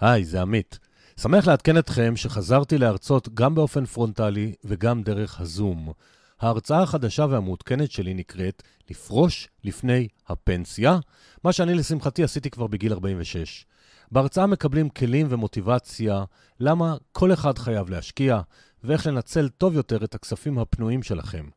[0.00, 0.78] היי, זה עמית.
[1.20, 5.92] שמח לעדכן אתכם שחזרתי להרצות גם באופן פרונטלי וגם דרך הזום.
[6.40, 10.98] ההרצאה החדשה והמעודכנת שלי נקראת לפרוש לפני הפנסיה,
[11.44, 13.66] מה שאני לשמחתי עשיתי כבר בגיל 46.
[14.12, 16.24] בהרצאה מקבלים כלים ומוטיבציה
[16.60, 18.40] למה כל אחד חייב להשקיע,
[18.84, 21.48] ואיך לנצל טוב יותר את הכספים הפנויים שלכם.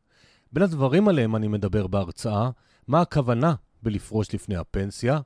[0.52, 2.50] בין הדברים עליהם אני מדבר בהרצאה,
[2.88, 5.20] מה הכוונה בלפרוש לפני הפנסיה,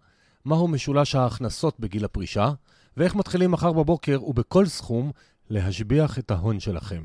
[0.45, 2.53] מהו משולש ההכנסות בגיל הפרישה,
[2.99, 5.11] ואיך מתחילים מחר בבוקר ובכל סכום
[5.51, 7.03] להשביח את ההון שלכם.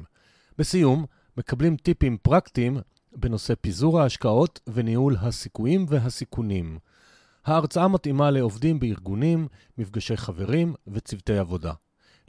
[0.57, 1.05] בסיום,
[1.37, 2.77] מקבלים טיפים פרקטיים
[3.15, 6.77] בנושא פיזור ההשקעות וניהול הסיכויים והסיכונים.
[7.45, 9.47] ההרצאה מתאימה לעובדים בארגונים,
[9.77, 11.73] מפגשי חברים וצוותי עבודה.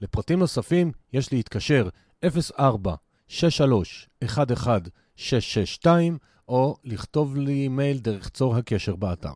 [0.01, 1.89] לפרטים נוספים יש להתקשר
[2.25, 2.95] 04
[3.29, 4.79] 63 11
[5.17, 6.19] 662
[6.49, 9.33] או לכתוב לי מייל דרך צור הקשר באתר.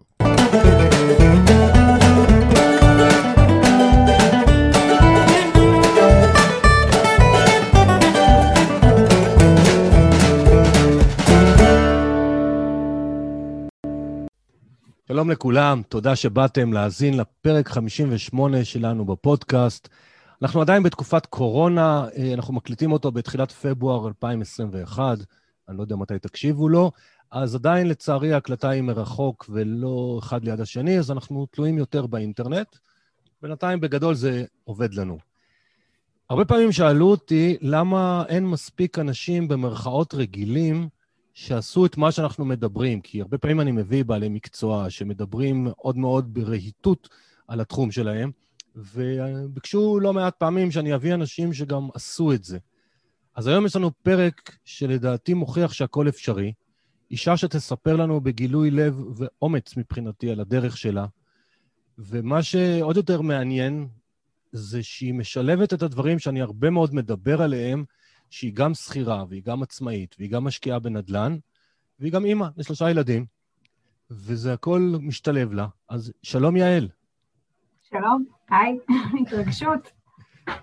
[15.09, 19.88] שלום לכולם, תודה שבאתם להאזין לפרק 58 שלנו בפודקאסט.
[20.42, 25.18] אנחנו עדיין בתקופת קורונה, אה, אנחנו מקליטים אותו בתחילת פברואר 2021,
[25.68, 26.92] אני לא יודע מתי תקשיבו לו,
[27.30, 32.76] אז עדיין לצערי ההקלטה היא מרחוק ולא אחד ליד השני, אז אנחנו תלויים יותר באינטרנט.
[33.43, 35.18] בינתיים בגדול זה עובד לנו.
[36.30, 40.88] הרבה פעמים שאלו אותי למה אין מספיק אנשים במרכאות רגילים
[41.38, 46.34] שעשו את מה שאנחנו מדברים, כי הרבה פעמים אני מביא בעלי מקצוע שמדברים מאוד מאוד
[46.34, 47.08] ברהיטות
[47.48, 48.30] על התחום שלהם,
[48.76, 52.59] וביקשו לא מעט פעמים שאני אביא אנשים שגם עשו את זה.
[53.34, 56.52] אז היום יש לנו פרק שלדעתי מוכיח שהכל אפשרי.
[57.10, 61.06] אישה שתספר לנו בגילוי לב ואומץ מבחינתי על הדרך שלה,
[61.98, 63.88] ומה שעוד יותר מעניין
[64.53, 67.84] זה שהיא משלבת את הדברים שאני הרבה מאוד מדבר עליהם,
[68.31, 71.37] שהיא גם שכירה והיא גם עצמאית והיא גם משקיעה בנדל"ן,
[71.99, 73.27] והיא גם אימא לשלושה ילדים,
[74.11, 75.66] וזה הכל משתלב לה.
[75.89, 76.89] אז שלום, יעל.
[77.91, 78.78] שלום, היי,
[79.22, 79.91] התרגשות.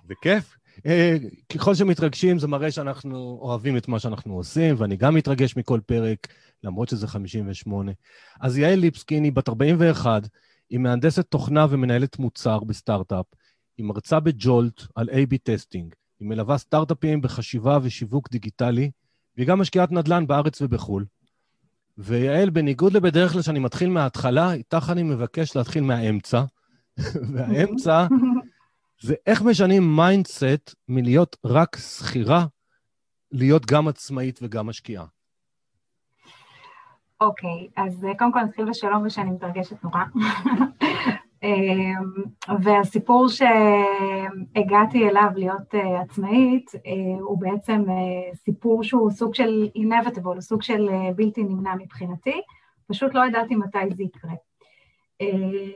[0.07, 0.57] זה כיף.
[0.85, 1.17] אה,
[1.53, 6.27] ככל שמתרגשים, זה מראה שאנחנו אוהבים את מה שאנחנו עושים, ואני גם מתרגש מכל פרק,
[6.63, 7.91] למרות שזה 58.
[8.41, 10.21] אז יעל ליפסקין היא בת 41,
[10.69, 13.25] היא מהנדסת תוכנה ומנהלת מוצר בסטארט-אפ,
[13.77, 18.91] היא מרצה ב Jolt על A-B testing, היא מלווה סטארט-אפים בחשיבה ושיווק דיגיטלי,
[19.35, 21.05] והיא גם משקיעת נדל"ן בארץ ובחו"ל.
[21.97, 26.43] ויעל, בניגוד לבדרך כלל שאני מתחיל מההתחלה, איתך אני מבקש להתחיל מהאמצע.
[27.33, 28.07] והאמצע
[29.01, 32.45] זה איך משנים mindset מלהיות רק שכירה,
[33.31, 35.05] להיות גם עצמאית וגם משקיעה.
[37.21, 40.03] אוקיי, okay, אז קודם כל נתחיל בשלום ושאני מתרגשת נורא.
[41.45, 42.23] אמ,
[42.63, 50.41] והסיפור שהגעתי אליו להיות אה, עצמאית אה, הוא בעצם אה, סיפור שהוא סוג של inevitable,
[50.41, 52.41] סוג של בלתי נמנע מבחינתי,
[52.87, 54.33] פשוט לא ידעתי מתי זה יקרה.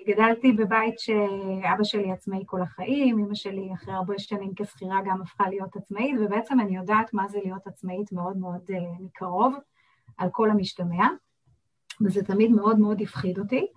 [0.07, 5.49] גדלתי בבית שאבא שלי עצמאי כל החיים, אמא שלי אחרי הרבה שנים כשכירה גם הפכה
[5.49, 8.61] להיות עצמאית, ובעצם אני יודעת מה זה להיות עצמאית מאוד מאוד
[8.99, 9.55] מקרוב,
[10.17, 11.07] על כל המשתמע,
[12.01, 13.67] וזה תמיד מאוד מאוד הפחיד אותי.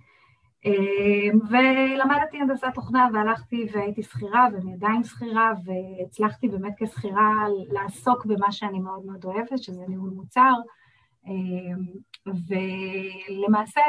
[0.64, 7.32] אמ, ולמדתי הנדסת תוכנה והלכתי והייתי שכירה ואני עדיין שכירה והצלחתי באמת כשכירה
[7.68, 10.54] לעסוק במה שאני מאוד מאוד אוהבת, שזה ניהול מוצר.
[11.26, 11.86] אמ,
[12.26, 13.80] ולמעשה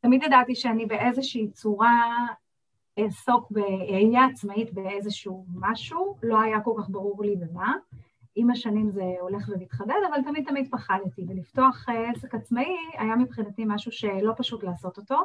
[0.00, 2.26] תמיד ידעתי שאני באיזושהי צורה
[2.98, 3.52] אעסוק,
[3.92, 7.74] אהיה עצמאית באיזשהו משהו, לא היה כל כך ברור לי במה.
[8.34, 13.92] עם השנים זה הולך ומתחדד, אבל תמיד תמיד פחדתי, ולפתוח עסק עצמאי היה מבחינתי משהו
[13.92, 15.16] שלא פשוט לעשות אותו.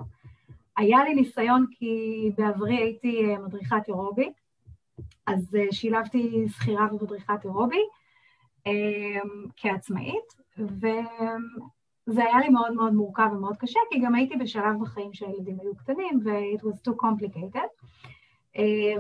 [0.77, 4.31] היה לי ניסיון כי בעברי הייתי אה, מדריכת אירובי,
[5.27, 7.81] אז אה, שילבתי שכירה ומדריכת אירובי
[8.67, 9.21] אה,
[9.57, 15.57] כעצמאית, וזה היה לי מאוד מאוד מורכב ומאוד קשה, כי גם הייתי בשלב בחיים שהילדים
[15.61, 17.85] היו קטנים, ו-it was too complicated.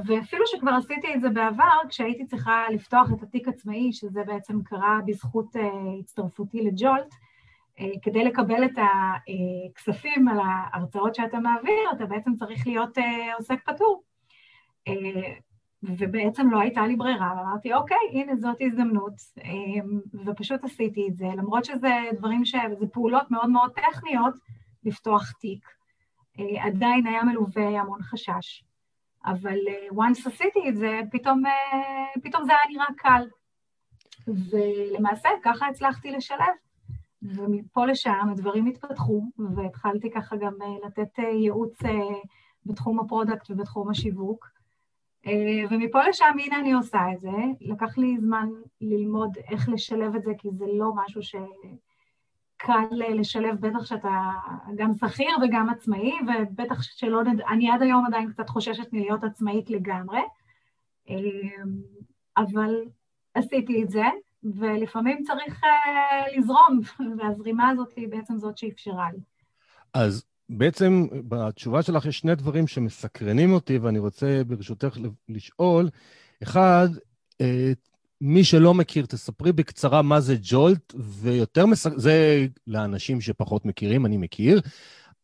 [0.05, 4.99] ואפילו שכבר עשיתי את זה בעבר, כשהייתי צריכה לפתוח את התיק עצמאי, שזה בעצם קרה
[5.05, 5.55] בזכות
[5.99, 7.17] הצטרפותי לג'ולט, אה,
[8.01, 14.03] כדי לקבל את הכספים על ההרצאות שאתה מעביר, אתה בעצם צריך להיות אה, עוסק פטור.
[14.87, 14.93] אה,
[15.83, 19.13] ובעצם לא הייתה לי ברירה, ואמרתי, אוקיי, הנה זאת הזדמנות,
[20.25, 22.55] ופשוט עשיתי את זה, למרות שזה דברים ש...
[22.79, 24.33] זה פעולות מאוד מאוד טכניות,
[24.83, 25.67] לפתוח תיק.
[26.59, 28.63] עדיין היה מלווה המון חשש.
[29.25, 29.57] אבל
[29.91, 31.43] once עשיתי את זה, פתאום,
[32.23, 33.27] פתאום זה היה נראה קל.
[34.27, 36.53] ולמעשה, ככה הצלחתי לשלב.
[37.23, 39.21] ומפה לשם הדברים התפתחו,
[39.55, 41.91] והתחלתי ככה גם אה, לתת אה, ייעוץ אה,
[42.65, 44.53] בתחום ה product ובתחום השיווק.
[45.69, 47.29] ומפה לשם, הנה אני עושה את זה.
[47.61, 48.49] לקח לי זמן
[48.81, 54.31] ללמוד איך לשלב את זה, כי זה לא משהו שקל לשלב, בטח שאתה
[54.75, 57.41] גם שכיר וגם עצמאי, ובטח שלא נד...
[57.41, 60.21] אני עד היום עדיין קצת חוששת מלהיות עצמאית לגמרי,
[62.37, 62.85] אבל
[63.33, 64.05] עשיתי את זה,
[64.43, 66.79] ולפעמים צריך אה, לזרום,
[67.17, 69.19] והזרימה הזאת היא בעצם זאת שאפשרה לי.
[69.93, 74.97] אז בעצם בתשובה שלך יש שני דברים שמסקרנים אותי, ואני רוצה ברשותך
[75.29, 75.89] לשאול.
[76.43, 76.87] אחד,
[77.41, 77.71] אה,
[78.21, 84.17] מי שלא מכיר, תספרי בקצרה מה זה ג'ולט, ויותר מסקרן, זה לאנשים שפחות מכירים, אני
[84.17, 84.61] מכיר,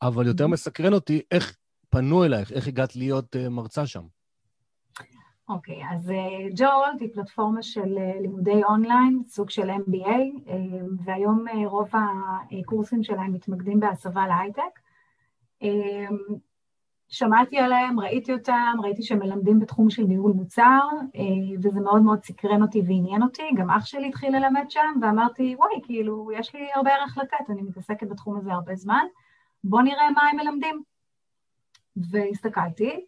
[0.01, 0.48] אבל יותר mm-hmm.
[0.48, 1.57] מסקרן אותי איך
[1.89, 4.04] פנו אלייך, איך הגעת להיות uh, מרצה שם.
[5.50, 6.12] אוקיי, okay, אז
[6.56, 10.51] ג'ולט uh, היא פלטפורמה של uh, לימודי אונליין, סוג של MBA, uh,
[11.06, 11.90] והיום uh, רוב
[12.51, 14.80] הקורסים שלהם מתמקדים בהסבה להייטק.
[15.62, 16.18] אמ,
[17.10, 21.22] שמעתי עליהם, ראיתי אותם, ראיתי שהם מלמדים בתחום של ניהול מוצר, אה,
[21.63, 23.44] וזה מאוד מאוד סקרן אותי ועניין אותי.
[23.57, 27.62] גם אח שלי התחיל ללמד שם, ואמרתי, וואי, כאילו, יש לי הרבה ערך לתת, אני
[27.62, 29.06] מתעסקת בתחום הזה הרבה זמן,
[29.63, 30.84] בואו נראה מה הם מלמדים.
[32.12, 33.06] והסתכלתי,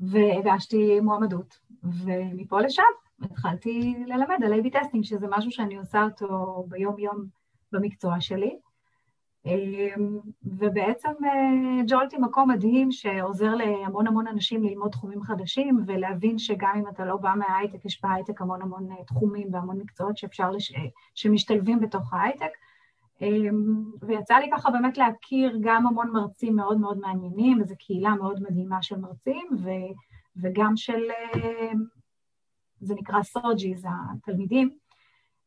[0.00, 2.82] והגשתי מועמדות, ומפה לשם
[3.22, 7.24] התחלתי ללמד על A-B testing, שזה משהו שאני עושה אותו ביום-יום
[7.72, 8.58] במקצוע שלי.
[9.46, 16.38] אמ, ובעצם אה, Jolt היא מקום מדהים שעוזר להמון המון אנשים ללמוד תחומים חדשים ולהבין
[16.38, 20.50] שגם אם אתה לא בא מההייטק, יש בהייטק המון המון אה, תחומים והמון מקצועות שאפשר,
[20.50, 20.74] לש...
[20.74, 20.80] אה,
[21.14, 22.50] שמשתלבים בתוך ההייטק.
[23.22, 28.42] אמ, ויצא לי ככה באמת להכיר גם המון מרצים מאוד מאוד מעניינים, וזו קהילה מאוד
[28.42, 29.70] מדהימה של מרצים, ו...
[30.36, 31.00] וגם של,
[32.80, 34.76] זה נקרא סוג'י, זה התלמידים,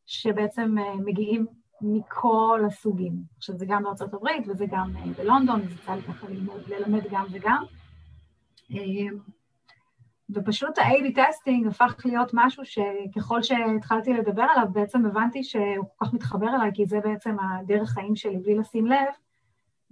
[0.05, 1.45] שבעצם מגיעים
[1.81, 3.13] מכל הסוגים.
[3.37, 6.27] עכשיו, זה גם בארצות הברית וזה גם אה, בלונדון, אז יצא לי ככה
[6.67, 7.63] ללמד גם וגם.
[8.71, 9.17] אה,
[10.29, 16.13] ופשוט ה-AB testing הפך להיות משהו שככל שהתחלתי לדבר עליו, בעצם הבנתי שהוא כל כך
[16.13, 19.07] מתחבר אליי, כי זה בעצם הדרך חיים שלי, בלי לשים לב,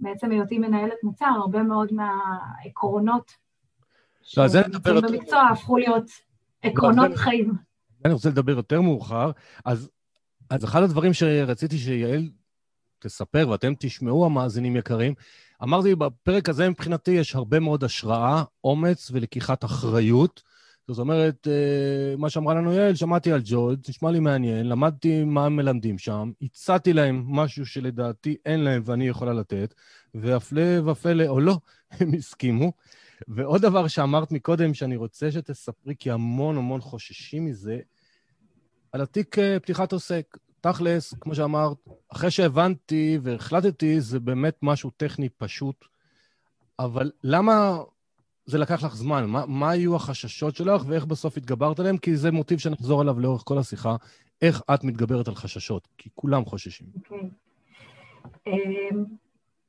[0.00, 3.43] בעצם היותי מנהלת מוצר, הרבה מאוד מהעקרונות
[4.36, 6.10] לא, שנמצאים במקצוע הפכו להיות
[6.62, 7.52] עקרונות לא, חיים.
[8.04, 9.30] אני רוצה לדבר יותר מאוחר,
[9.64, 9.90] אז
[10.50, 12.30] אז אחד הדברים שרציתי שיעל
[12.98, 15.14] תספר, ואתם תשמעו, המאזינים יקרים,
[15.62, 20.42] אמרתי, בפרק הזה מבחינתי יש הרבה מאוד השראה, אומץ ולקיחת אחריות.
[20.88, 25.46] זאת אומרת, אה, מה שאמרה לנו יעל, שמעתי על ג'ולד, נשמע לי מעניין, למדתי מה
[25.46, 29.74] הם מלמדים שם, הצעתי להם משהו שלדעתי אין להם ואני יכולה לתת,
[30.14, 31.58] והפלא ופלא, או לא,
[32.00, 32.72] הם הסכימו.
[33.28, 37.80] ועוד דבר שאמרת מקודם, שאני רוצה שתספרי, כי המון המון חוששים מזה,
[38.92, 40.36] על התיק אה, פתיחת עוסק.
[40.60, 41.76] תכלס, כמו שאמרת,
[42.08, 45.84] אחרי שהבנתי והחלטתי, זה באמת משהו טכני פשוט,
[46.78, 47.78] אבל למה
[48.46, 49.26] זה לקח לך זמן?
[49.26, 51.98] מה, מה היו החששות שלך ואיך בסוף התגברת עליהם?
[51.98, 53.96] כי זה מוטיב שנחזור עליו לאורך כל השיחה.
[54.42, 55.88] איך את מתגברת על חששות?
[55.98, 56.86] כי כולם חוששים.
[56.96, 57.18] אוקיי.
[57.18, 57.44] Okay.
[58.46, 59.04] אמ,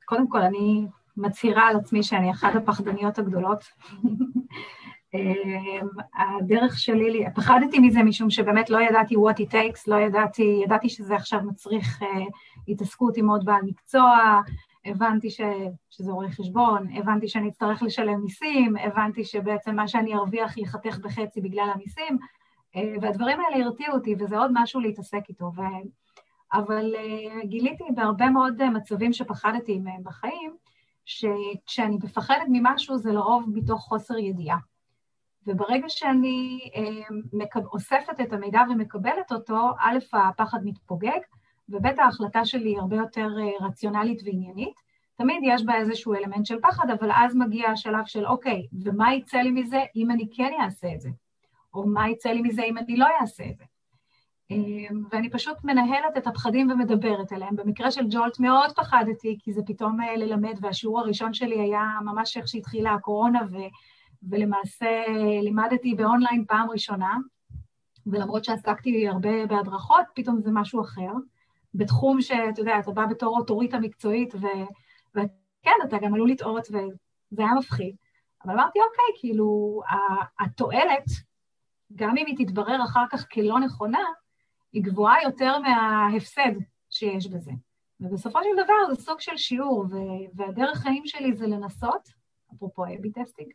[0.06, 0.88] קודם כל, אני
[1.18, 3.64] מצהירה על עצמי שאני אחת הפחדניות הגדולות.
[5.16, 10.90] אמ, הדרך שלי, פחדתי מזה משום שבאמת לא ידעתי what it takes, לא ידעתי, ידעתי
[10.90, 12.06] שזה עכשיו מצריך uh,
[12.68, 14.42] התעסקות עם עוד בעל מקצוע,
[14.86, 15.42] הבנתי ש,
[15.90, 21.42] שזה רואה חשבון, הבנתי שאני אצטרך לשלם מיסים, הבנתי שבעצם מה שאני ארוויח ייחתך בחצי
[21.42, 22.18] בגלל המיסים,
[22.76, 25.52] uh, והדברים האלה הרתיעו אותי, וזה עוד משהו להתעסק איתו.
[25.56, 25.62] ו...
[26.54, 30.65] אבל uh, גיליתי בהרבה מאוד מצבים שפחדתי מהם בחיים,
[31.06, 34.58] שכשאני מפחדת ממשהו זה לרוב מתוך חוסר ידיעה.
[35.48, 41.20] וברגע שאני אה, אוספת את המידע ומקבלת אותו, א', הפחד מתפוגג,
[41.70, 44.82] וב', ההחלטה שלי היא הרבה יותר אה, רציונלית ועניינית.
[45.18, 49.38] תמיד יש בה איזשהו אלמנט של פחד, אבל אז מגיע השלב של, אוקיי, ומה יצא
[49.38, 51.10] לי מזה אם אני כן אעשה את זה?
[51.74, 53.64] או מה יצא לי מזה אם אני לא אעשה את זה?
[54.52, 54.58] אה,
[55.12, 57.56] ואני פשוט מנהלת את הפחדים ומדברת עליהם.
[57.56, 62.48] במקרה של ג'ולט מאוד פחדתי, כי זה פתאום ללמד, והשיעור הראשון שלי היה ממש איך
[62.48, 63.58] שהתחילה הקורונה, ו...
[64.30, 65.04] ולמעשה
[65.42, 67.18] לימדתי באונליין פעם ראשונה,
[68.08, 71.12] ולמרות שעסקתי הרבה בהדרכות, פתאום זה משהו אחר.
[71.74, 74.48] בתחום שאתה יודע, אתה בא בתור אוטוריטה מקצועית, ו...
[75.12, 77.96] וכן, אתה גם עלול לטעות, וזה היה מפחיד.
[78.46, 79.82] אבל אמרתי, אוקיי, כאילו,
[80.40, 81.06] התועלת,
[81.96, 84.04] גם אם היא תתברר אחר כך כלא נכונה,
[84.74, 86.52] היא גבוהה יותר מההפסד
[86.90, 87.52] שיש בזה.
[88.00, 89.86] ובסופו של דבר זה סוג של שיעור,
[90.36, 92.10] והדרך חיים שלי זה לנסות,
[92.56, 93.52] אפרופו A-B testing,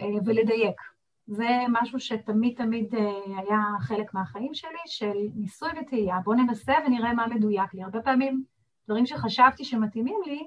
[0.00, 0.80] אה, ולדייק.
[1.26, 3.00] זה משהו שתמיד תמיד אה,
[3.38, 6.16] היה חלק מהחיים שלי, של ניסוי וטעייה.
[6.24, 7.82] בואו ננסה ונראה מה מדויק לי.
[7.82, 8.44] הרבה פעמים
[8.86, 10.46] דברים שחשבתי שמתאימים לי,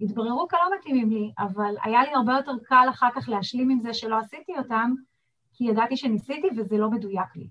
[0.00, 3.94] התבררו כלא מתאימים לי, אבל היה לי הרבה יותר קל אחר כך להשלים עם זה
[3.94, 4.92] שלא עשיתי אותם,
[5.52, 7.48] כי ידעתי שניסיתי וזה לא מדויק לי.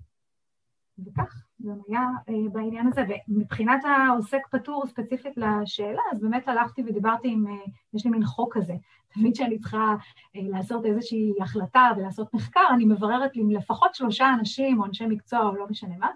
[1.06, 3.04] וכך גם היה אה, בעניין הזה.
[3.28, 7.52] ומבחינת העוסק פטור ספציפית לשאלה, אז באמת הלכתי ודיברתי עם, אה,
[7.94, 8.74] יש לי מין חוק כזה,
[9.14, 9.94] תמיד שאני צריכה
[10.36, 15.40] אה, לעשות איזושהי החלטה ולעשות מחקר, אני מבררת עם לפחות שלושה אנשים או אנשי מקצוע
[15.40, 16.08] או לא משנה מה.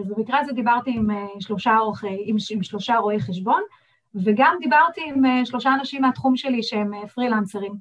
[0.00, 1.08] אז במקרה הזה דיברתי עם
[1.40, 3.62] שלושה, עורכי, עם, עם שלושה רואי חשבון,
[4.14, 7.72] וגם דיברתי עם שלושה אנשים מהתחום שלי שהם פרילנסרים.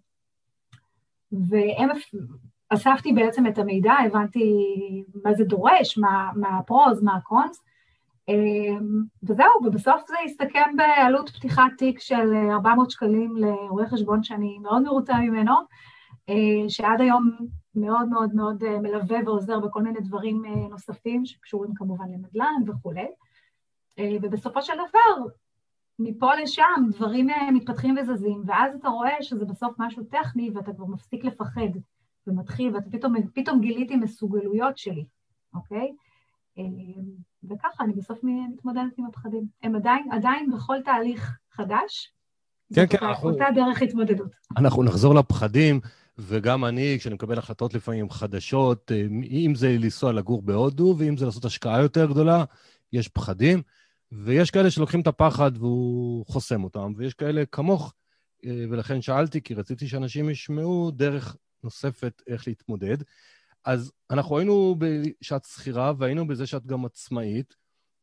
[1.31, 1.89] והם
[2.73, 4.63] אספתי בעצם את המידע, הבנתי
[5.25, 7.63] מה זה דורש, מה, מה הפרוז, מה הקונס,
[8.29, 14.83] אמ, וזהו, ובסוף זה הסתכם בעלות פתיחת תיק של 400 שקלים לרואה חשבון שאני מאוד
[14.83, 15.53] מרוצה ממנו,
[16.29, 17.31] אה, שעד היום
[17.75, 23.07] מאוד מאוד מאוד אה, מלווה ועוזר בכל מיני דברים אה, נוספים שקשורים כמובן לנדל"ן וכולי.
[24.21, 25.25] ובסופו של דבר,
[25.99, 31.23] מפה לשם דברים מתפתחים וזזים, ואז אתה רואה שזה בסוף משהו טכני ואתה כבר מפסיק
[31.23, 31.69] לפחד.
[32.27, 35.05] ומתחיל, ואתה פתאום, פתאום גיליתי מסוגלויות שלי,
[35.53, 35.91] אוקיי?
[36.57, 37.03] אמ,
[37.43, 39.45] וככה אני בסוף מתמודדת עם הפחדים.
[39.63, 42.13] הם עדיין, עדיין בכל תהליך חדש,
[42.73, 43.29] כן, כן, אנחנו...
[43.29, 44.31] אותה דרך התמודדות.
[44.57, 45.79] אנחנו נחזור לפחדים,
[46.17, 51.25] וגם אני, כשאני מקבל החלטות לפעמים חדשות, אה, אם זה לנסוע לגור בהודו, ואם זה
[51.25, 52.43] לעשות השקעה יותר גדולה,
[52.93, 53.61] יש פחדים,
[54.11, 57.93] ויש כאלה שלוקחים את הפחד והוא חוסם אותם, ויש כאלה כמוך,
[58.45, 62.97] אה, ולכן שאלתי, כי רציתי שאנשים ישמעו דרך נוספת איך להתמודד.
[63.65, 67.55] אז אנחנו היינו בשעת שכירה והיינו בזה שאת גם עצמאית,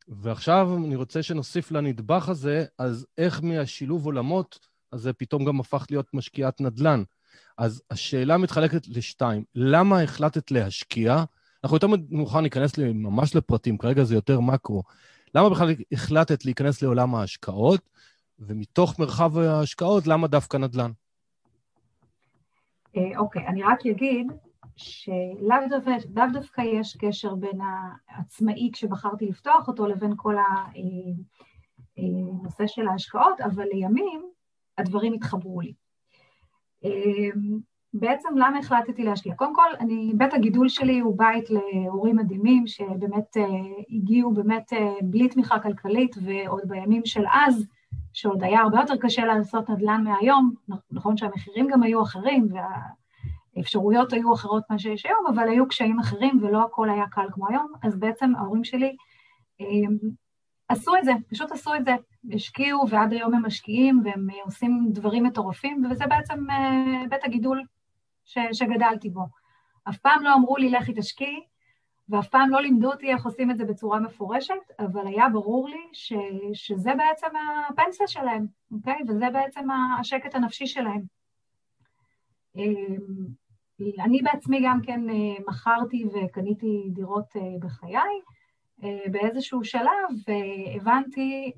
[0.07, 4.59] ועכשיו אני רוצה שנוסיף לנדבך הזה, אז איך מהשילוב עולמות
[4.93, 7.03] הזה פתאום גם הפך להיות משקיעת נדל"ן.
[7.57, 9.43] אז השאלה מתחלקת לשתיים.
[9.55, 11.23] למה החלטת להשקיע?
[11.63, 14.83] אנחנו יותר מאוחר ניכנס ממש לפרטים, כרגע זה יותר מקרו.
[15.35, 17.89] למה בכלל החלטת להיכנס לעולם ההשקעות,
[18.39, 20.91] ומתוך מרחב ההשקעות, למה דווקא נדל"ן?
[22.97, 24.31] אה, אוקיי, אני רק אגיד
[24.75, 25.91] שלאו דווקא,
[26.33, 27.59] דווקא יש קשר בין
[28.09, 30.35] העצמאי כשבחרתי לפתוח אותו לבין כל
[31.97, 34.21] הנושא אה, של ההשקעות, אבל לימים
[34.77, 35.73] הדברים התחברו לי.
[36.85, 37.29] אה,
[37.93, 39.35] בעצם למה החלטתי להשקיע?
[39.35, 43.37] קודם כל, אני, בית הגידול שלי הוא בית להורים מדהימים שבאמת
[43.89, 47.67] הגיעו באמת בלי תמיכה כלכלית ועוד בימים של אז,
[48.19, 50.53] שעוד היה הרבה יותר קשה לעשות נדל"ן מהיום,
[50.91, 52.47] נכון שהמחירים גם היו אחרים
[53.55, 57.47] והאפשרויות היו אחרות מה שיש היום, אבל היו קשיים אחרים ולא הכל היה קל כמו
[57.49, 58.95] היום, אז בעצם ההורים שלי
[59.59, 59.97] הם,
[60.69, 61.91] עשו את זה, פשוט עשו את זה,
[62.33, 67.63] השקיעו ועד היום הם משקיעים והם עושים דברים מטורפים, וזה בעצם אה, בית הגידול
[68.25, 69.25] ש, שגדלתי בו.
[69.89, 71.39] אף פעם לא אמרו לי לכי תשקיעי,
[72.09, 75.87] ואף פעם לא לימדו אותי איך עושים את זה בצורה מפורשת, אבל היה ברור לי
[75.93, 76.13] ש,
[76.53, 77.27] שזה בעצם
[77.69, 78.97] הפנסיה שלהם, אוקיי?
[79.07, 79.67] וזה בעצם
[79.99, 81.01] השקט הנפשי שלהם.
[82.55, 82.95] אמ,
[83.99, 88.21] אני בעצמי גם כן אה, מכרתי וקניתי דירות אה, בחיי.
[88.83, 90.33] אה, באיזשהו שלב
[90.75, 91.51] הבנתי,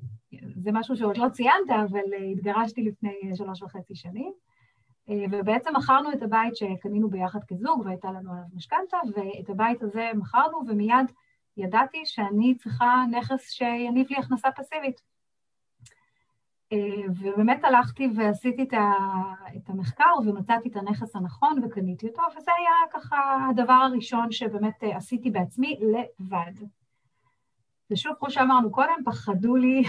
[0.56, 4.32] זה משהו שעוד לא ציינת, אבל התגרשתי לפני שלוש וחצי שנים.
[5.10, 10.10] אה, ובעצם מכרנו את הבית שקנינו ביחד כזוג והייתה לנו עליו משכנתה, ואת הבית הזה
[10.14, 11.12] מכרנו ומיד
[11.56, 15.00] ידעתי שאני צריכה נכס שיניב לי הכנסה פסיבית.
[16.72, 16.78] אה,
[17.08, 18.62] ובאמת הלכתי ועשיתי
[19.56, 24.96] את המחקר ומצאתי את הנכס הנכון וקניתי אותו, וזה היה ככה הדבר הראשון שבאמת אה,
[24.96, 26.66] עשיתי בעצמי לבד.
[27.90, 29.82] ושוב, כמו שאמרנו קודם, פחדו לי...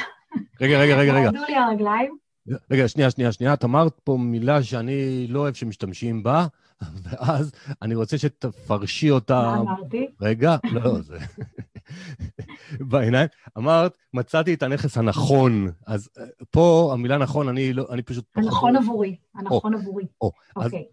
[0.62, 1.32] רגע, רגע, רגע, רגע.
[1.32, 2.23] פחדו לי הרגליים.
[2.72, 3.54] רגע, שנייה, שנייה, שנייה.
[3.54, 6.48] את אמרת פה מילה שאני לא אוהב שמשתמשים בה,
[7.04, 9.42] ואז אני רוצה שתפרשי אותה...
[9.42, 10.08] מה אמרתי?
[10.22, 11.18] רגע, לא, זה...
[12.90, 13.28] בעיניים.
[13.58, 15.72] אמרת, מצאתי את הנכס הנכון.
[15.88, 18.26] אז אה, פה המילה נכון, אני, לא, אני פשוט...
[18.36, 20.06] הנכון עבורי, הנכון עבורי.
[20.22, 20.86] או, אוקיי.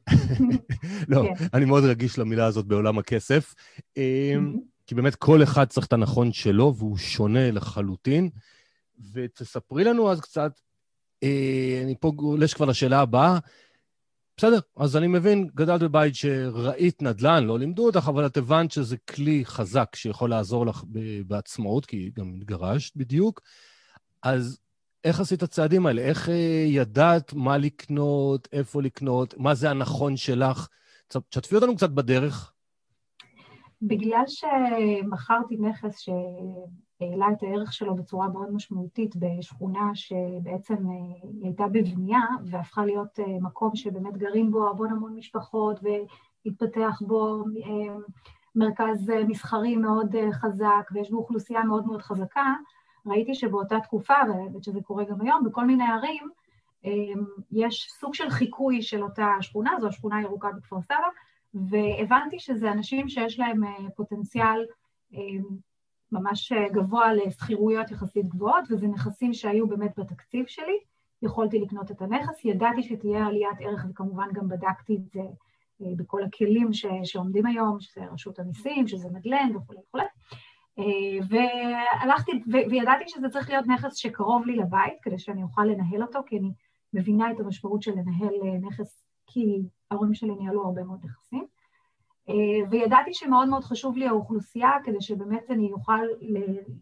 [1.09, 1.45] לא, כן.
[1.55, 3.55] אני מאוד רגיש למילה הזאת בעולם הכסף.
[3.97, 8.29] אמ, כי באמת כל אחד צריך את הנכון שלו, והוא שונה לחלוטין.
[9.13, 10.53] ותספרי לנו אז קצת
[11.85, 13.39] אני פה גולש כבר לשאלה הבאה.
[14.37, 18.97] בסדר, אז אני מבין, גדלת בבית שראית נדל"ן, לא לימדו אותך, אבל את הבנת שזה
[18.97, 20.85] כלי חזק שיכול לעזור לך
[21.27, 23.41] בעצמאות, כי גם התגרשת בדיוק.
[24.23, 24.59] אז
[25.05, 26.03] איך עשית את הצעדים האלה?
[26.03, 30.69] איך אה, ידעת מה לקנות, איפה לקנות, מה זה הנכון שלך?
[31.09, 32.53] תשתפי אותנו קצת בדרך.
[33.83, 36.09] בגלל שמכרתי נכס ש...
[37.01, 43.37] העלה את הערך שלו בצורה מאוד משמעותית בשכונה שבעצם אה, הייתה בבנייה והפכה להיות אה,
[43.41, 47.97] מקום שבאמת גרים בו המון המון משפחות והתפתח בו אה,
[48.55, 52.55] מרכז מסחרי מאוד חזק ויש בו אוכלוסייה מאוד מאוד חזקה,
[53.07, 56.29] ראיתי שבאותה תקופה, ואני שזה קורה גם היום, בכל מיני ערים,
[57.53, 61.09] יש סוג של חיקוי של אותה שכונה, זו השכונה הירוקה בכפר סבא,
[61.55, 63.61] והבנתי שזה אנשים שיש להם
[63.97, 64.65] פוטנציאל
[66.13, 70.79] ממש גבוה לשכירויות יחסית גבוהות, וזה נכסים שהיו באמת בתקציב שלי.
[71.23, 75.21] יכולתי לקנות את הנכס, ידעתי שתהיה עליית ערך, וכמובן גם בדקתי את זה
[75.81, 80.05] בכל הכלים ש, שעומדים היום, שזה רשות המיסים, שזה מדלן וכולי וכולי.
[81.29, 82.33] והלכתי,
[82.71, 86.53] וידעתי שזה צריך להיות נכס שקרוב לי לבית, כדי שאני אוכל לנהל אותו, כי אני
[86.95, 91.47] מבינה את המשמעות של לנהל נכס, כי ההורים שלי ניהלו הרבה מאוד נכסים.
[92.71, 96.01] וידעתי שמאוד מאוד חשוב לי האוכלוסייה, כדי שבאמת אני אוכל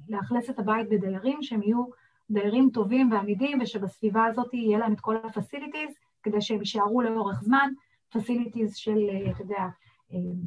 [0.08, 1.84] לאכלס את הבית בדיירים, שהם יהיו
[2.30, 7.68] דיירים טובים ועמידים, ושבסביבה הזאת יהיה להם את כל ה-facilities, כדי שהם יישארו לאורך זמן,
[8.16, 8.98] facilities של,
[9.30, 9.66] אתה יודע,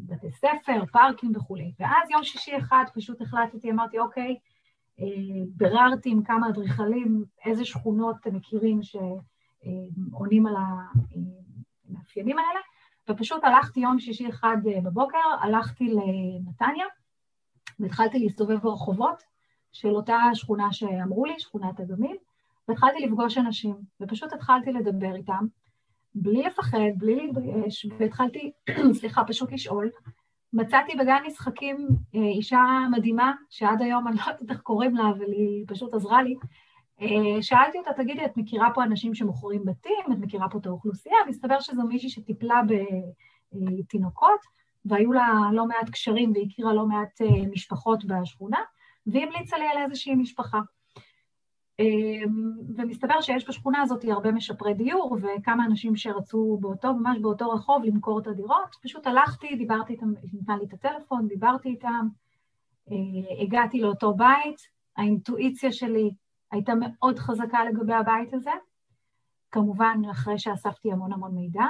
[0.07, 1.71] בתי ספר, פארקים וכולי.
[1.79, 4.35] ואז יום שישי אחד פשוט החלטתי, אמרתי, אוקיי,
[5.55, 10.55] ביררתי עם כמה אדריכלים איזה שכונות הם מכירים שעונים על
[11.89, 12.59] המאפיינים האלה,
[13.11, 16.85] ופשוט הלכתי יום שישי אחד בבוקר, הלכתי לנתניה,
[17.79, 19.23] והתחלתי להסתובב ברחובות
[19.71, 22.15] של אותה שכונה שאמרו לי, שכונת אגמים,
[22.67, 25.45] והתחלתי לפגוש אנשים, ופשוט התחלתי לדבר איתם,
[26.15, 28.51] בלי לפחד, בלי להתבייש, והתחלתי,
[28.99, 29.89] סליחה, פשוט לשאול.
[30.53, 35.65] מצאתי בגן משחקים אישה מדהימה, שעד היום אני לא יודעת איך קוראים לה, אבל היא
[35.67, 36.35] פשוט עזרה לי.
[37.41, 40.13] שאלתי אותה, תגידי, את מכירה פה אנשים שמוכרים בתים?
[40.13, 41.15] את מכירה פה את האוכלוסייה?
[41.25, 42.61] והסתבר שזו מישהי שטיפלה
[43.53, 44.39] בתינוקות,
[44.85, 48.59] והיו לה לא מעט קשרים והכירה לא מעט משפחות בשכונה,
[49.07, 50.59] והיא המליצה לי על איזושהי משפחה.
[52.77, 58.19] ומסתבר שיש בשכונה הזאת הרבה משפרי דיור וכמה אנשים שרצו באותו, ממש באותו רחוב למכור
[58.19, 58.75] את הדירות.
[58.83, 62.07] פשוט הלכתי, דיברתי איתם, נתן לי את הטלפון, דיברתי איתם,
[63.41, 64.57] הגעתי לאותו בית,
[64.97, 66.11] האינטואיציה שלי
[66.51, 68.51] הייתה מאוד חזקה לגבי הבית הזה,
[69.51, 71.65] כמובן אחרי שאספתי המון המון מידע.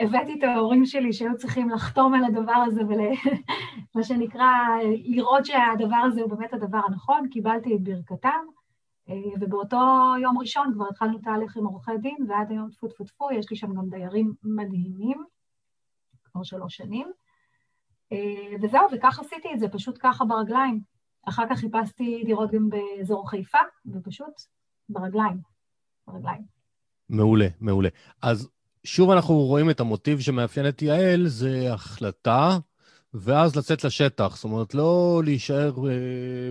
[0.00, 4.50] הבאתי את ההורים שלי שהיו צריכים לחתום על הדבר הזה ומה שנקרא,
[5.04, 8.44] לראות שהדבר הזה הוא באמת הדבר הנכון, קיבלתי את ברכתם.
[9.40, 9.76] ובאותו
[10.22, 13.56] יום ראשון כבר התחלנו תהליך עם עורכי דין, ועד היום טפו טפו טפו, יש לי
[13.56, 15.24] שם גם דיירים מדהימים,
[16.24, 17.12] כבר שלוש שנים.
[18.62, 20.95] וזהו, וכך עשיתי את זה, פשוט ככה ברגליים.
[21.28, 24.34] אחר כך חיפשתי דירות גם באזור חיפה, ופשוט
[24.88, 25.40] ברגליים,
[26.06, 26.42] ברגליים.
[27.08, 27.88] מעולה, מעולה.
[28.22, 28.48] אז
[28.84, 32.58] שוב אנחנו רואים את המוטיב שמאפיין את יעל, זה החלטה,
[33.14, 34.36] ואז לצאת לשטח.
[34.36, 35.72] זאת אומרת, לא להישאר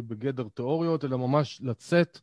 [0.07, 2.19] בגדר תיאוריות, אלא ממש לצאת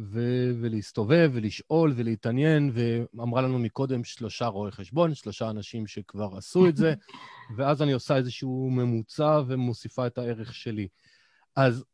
[0.00, 6.76] ו- ולהסתובב ולשאול ולהתעניין, ואמרה לנו מקודם שלושה רואי חשבון, שלושה אנשים שכבר עשו את
[6.76, 6.94] זה,
[7.56, 10.88] ואז אני עושה איזשהו ממוצע ומוסיפה את הערך שלי.
[11.56, 11.84] אז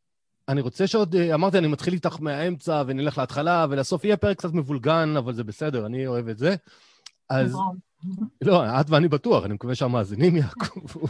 [0.49, 5.15] אני רוצה שעוד, אמרתי, אני מתחיל איתך מהאמצע ונלך להתחלה, ולסוף יהיה פרק קצת מבולגן,
[5.19, 6.55] אבל זה בסדר, אני אוהב את זה.
[7.31, 7.57] אז...
[8.43, 11.07] לא, את ואני בטוח, אני מקווה שהמאזינים יעקבו.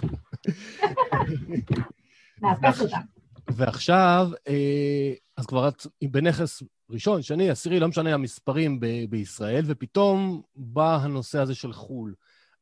[3.48, 4.30] ועכשיו,
[5.36, 11.38] אז כבר את בנכס ראשון, שני, עשירי, לא משנה המספרים ב- בישראל, ופתאום בא הנושא
[11.38, 12.14] הזה של חו"ל.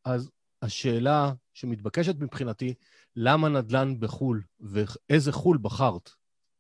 [0.05, 0.31] אז
[0.63, 2.75] השאלה שמתבקשת מבחינתי,
[3.17, 6.11] למה נדל"ן בחו"ל, ואיזה חו"ל בחרת,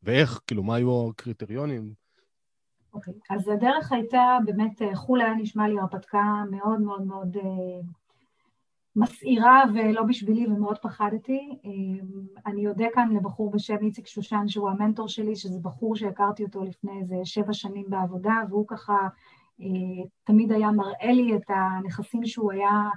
[0.02, 1.92] ואיך, כאילו, מה היו הקריטריונים?
[2.94, 3.34] אוקיי, okay.
[3.34, 7.36] אז הדרך הייתה, באמת, חו"ל היה נשמע לי הרפתקה מאוד מאוד מאוד
[8.96, 11.58] מסעירה ולא בשבילי ומאוד פחדתי.
[12.46, 17.00] אני אודה כאן לבחור בשם איציק שושן, שהוא המנטור שלי, שזה בחור שהכרתי אותו לפני
[17.00, 19.08] איזה שבע שנים בעבודה, והוא ככה
[20.24, 22.88] תמיד היה מראה לי את הנכסים שהוא היה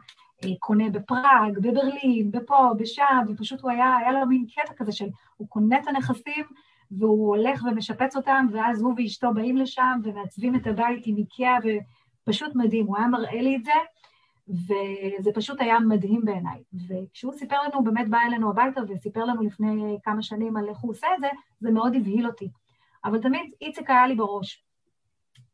[0.59, 5.47] קונה בפראג, בברלין, בפה, בשם, ופשוט הוא היה, היה לו מין קטע כזה של הוא
[5.49, 6.45] קונה את הנכסים
[6.97, 11.57] והוא הולך ומשפץ אותם, ואז הוא ואשתו באים לשם ומעצבים את הבית עם איקאה,
[12.27, 13.71] ופשוט מדהים, הוא היה מראה לי את זה.
[14.47, 16.63] וזה פשוט היה מדהים בעיניי.
[16.87, 20.77] וכשהוא סיפר לנו, הוא באמת בא אלינו הביתה וסיפר לנו לפני כמה שנים על איך
[20.77, 21.27] הוא עושה את זה,
[21.59, 22.49] זה מאוד הבהיל אותי.
[23.05, 24.63] אבל תמיד איציק היה לי בראש,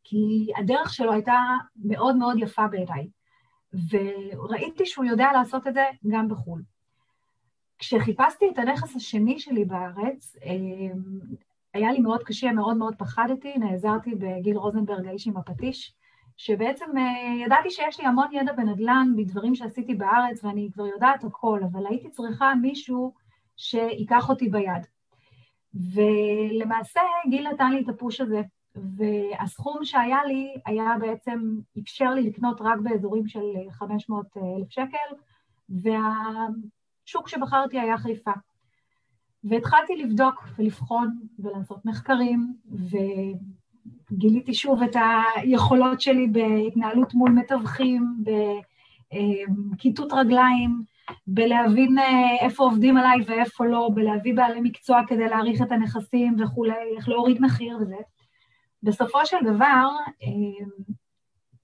[0.04, 1.40] כי הדרך שלו הייתה
[1.86, 3.08] מאוד מאוד יפה בעיניי,
[3.92, 6.62] וראיתי שהוא יודע לעשות את זה גם בחו"ל.
[7.80, 10.36] כשחיפשתי את הנכס השני שלי בארץ,
[11.74, 15.96] היה לי מאוד קשה, מאוד מאוד פחדתי, נעזרתי בגיל רוזנברג, האיש עם הפטיש,
[16.38, 16.86] שבעצם
[17.46, 22.10] ידעתי שיש לי המון ידע בנדל"ן מדברים שעשיתי בארץ ואני כבר יודעת הכל, אבל הייתי
[22.10, 23.14] צריכה מישהו
[23.58, 24.86] שיקח אותי ביד.
[25.94, 28.42] ולמעשה גיל נתן לי את הפוש הזה,
[28.76, 31.40] והסכום שהיה לי היה בעצם,
[31.80, 33.40] אפשר לי לקנות רק באזורים של
[33.72, 35.16] 500 אלף שקל,
[37.10, 38.32] והשוק שבחרתי היה חיפה.
[39.44, 42.98] והתחלתי לבדוק ולבחון ולעשות מחקרים, ו...
[44.12, 44.96] גיליתי שוב את
[45.36, 48.24] היכולות שלי בהתנהלות מול מתווכים,
[49.72, 50.84] בכיתות רגליים,
[51.28, 56.96] בלהבין אה, איפה עובדים עליי ואיפה לא, בלהביא בעלי מקצוע כדי להעריך את הנכסים וכולי,
[56.98, 57.96] איך להוריד מחיר וזה.
[58.84, 59.88] בסופו של דבר,
[60.24, 60.66] אה,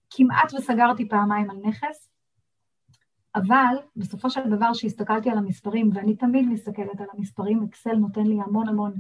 [0.10, 2.10] כמעט וסגרתי פעמיים על נכס,
[3.36, 8.38] אבל בסופו של דבר כשהסתכלתי על המספרים, ואני תמיד מסתכלת על המספרים, אקסל נותן לי
[8.42, 8.94] המון המון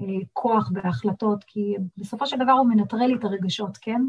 [0.00, 4.02] אה, כוח בהחלטות, כי בסופו של דבר הוא מנטרל לי את הרגשות, כן?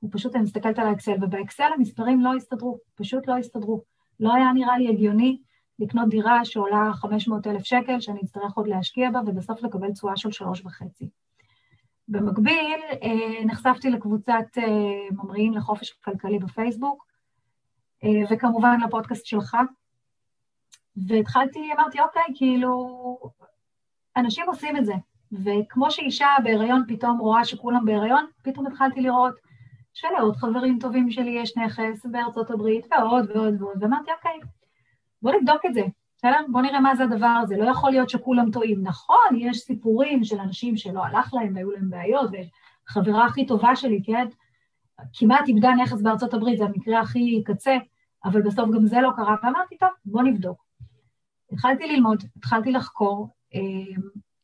[0.00, 3.82] הוא פשוט, אני מסתכלת על האקסל, ובאקסל המספרים לא הסתדרו, פשוט לא הסתדרו.
[4.20, 5.38] לא היה נראה לי הגיוני
[5.78, 10.30] לקנות דירה שעולה 500 אלף שקל, שאני אצטרך עוד להשקיע בה, ובסוף לקבל תשואה של
[10.30, 11.08] שלוש וחצי.
[12.08, 14.64] במקביל, אה, נחשפתי לקבוצת אה,
[15.10, 17.06] ממריאים לחופש כלכלי בפייסבוק,
[18.30, 19.56] וכמובן לפודקאסט שלך,
[20.96, 23.18] והתחלתי, אמרתי, אוקיי, כאילו,
[24.16, 24.94] אנשים עושים את זה,
[25.32, 29.34] וכמו שאישה בהיריון פתאום רואה שכולם בהיריון, פתאום התחלתי לראות
[29.94, 34.40] שלעוד חברים טובים שלי יש נכס בארצות הברית, ועוד ועוד ועוד, ואמרתי, אוקיי,
[35.22, 35.82] בוא נבדוק את זה,
[36.16, 36.40] בסדר?
[36.48, 37.56] בוא נראה מה זה הדבר הזה.
[37.56, 38.82] לא יכול להיות שכולם טועים.
[38.82, 42.30] נכון, יש סיפורים של אנשים שלא הלך להם והיו להם בעיות,
[42.88, 44.26] וחברה הכי טובה שלי, כן,
[45.12, 47.76] כמעט איבדה נכס בארצות הברית, זה המקרה הכי קצה,
[48.24, 50.66] אבל בסוף גם זה לא קרה, ואמרתי, טוב, בוא נבדוק.
[51.52, 53.60] התחלתי ללמוד, התחלתי לחקור, אה,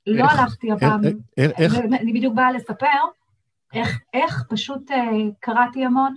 [0.07, 1.01] לא הלכתי הפעם,
[1.39, 1.75] איך?
[2.01, 2.87] אני בדיוק באה לספר
[3.73, 5.11] איך, איך פשוט אה,
[5.41, 6.15] קראתי המון,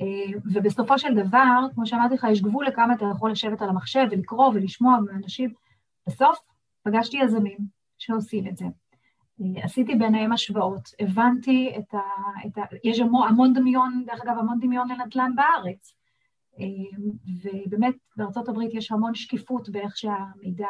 [0.00, 4.06] אה, ובסופו של דבר, כמו שאמרתי לך, יש גבול לכמה אתה יכול לשבת על המחשב
[4.10, 5.52] ולקרוא ולשמוע מאנשים.
[6.06, 6.38] בסוף
[6.82, 7.58] פגשתי יזמים
[7.98, 8.64] שעושים את זה.
[9.40, 12.00] אה, עשיתי ביניהם השוואות, הבנתי את ה...
[12.46, 15.94] את ה יש המון, המון דמיון, דרך אגב, המון דמיון לנדל"ן בארץ.
[16.60, 16.98] אה,
[17.42, 20.68] ובאמת, בארצות הברית יש המון שקיפות באיך שהמידע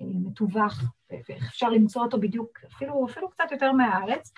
[0.00, 4.32] מתווך, ואיך אפשר למצוא אותו בדיוק, אפילו, אפילו קצת יותר מהארץ.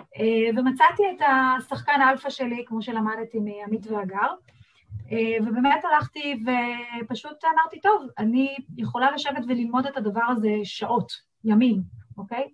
[0.00, 1.22] אה, ומצאתי את
[1.58, 4.30] השחקן אלפא שלי, כמו שלמדתי מעמית ואגר,
[5.12, 6.44] אה, ובאמת הלכתי
[7.02, 11.12] ופשוט אמרתי, טוב, אני יכולה לשבת וללמוד את הדבר הזה שעות,
[11.44, 11.82] ימים,
[12.18, 12.48] אוקיי?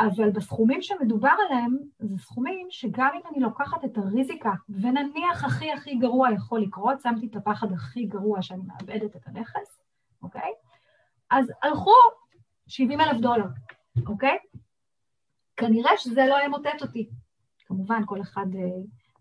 [0.00, 5.94] אבל בסכומים שמדובר עליהם, זה סכומים שגם אם אני לוקחת את הריזיקה, ונניח הכי הכי
[5.94, 9.80] גרוע יכול לקרות, שמתי את הפחד הכי גרוע שאני מאבדת את הנכס,
[10.22, 10.52] אוקיי?
[11.30, 11.94] אז הלכו
[12.66, 13.46] 70 אלף דולר,
[14.06, 14.38] אוקיי?
[15.56, 17.10] כנראה שזה לא ימוטט אותי.
[17.66, 18.46] כמובן, כל אחד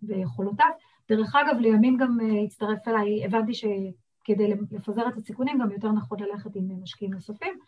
[0.03, 0.69] ויכולותיו.
[1.09, 6.19] דרך אגב, לימים גם uh, הצטרף אליי, הבנתי שכדי לפזר את הסיכונים, גם יותר נכון
[6.19, 7.59] ללכת עם משקיעים נוספים.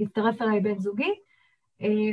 [0.00, 1.14] הצטרף אליי בן זוגי,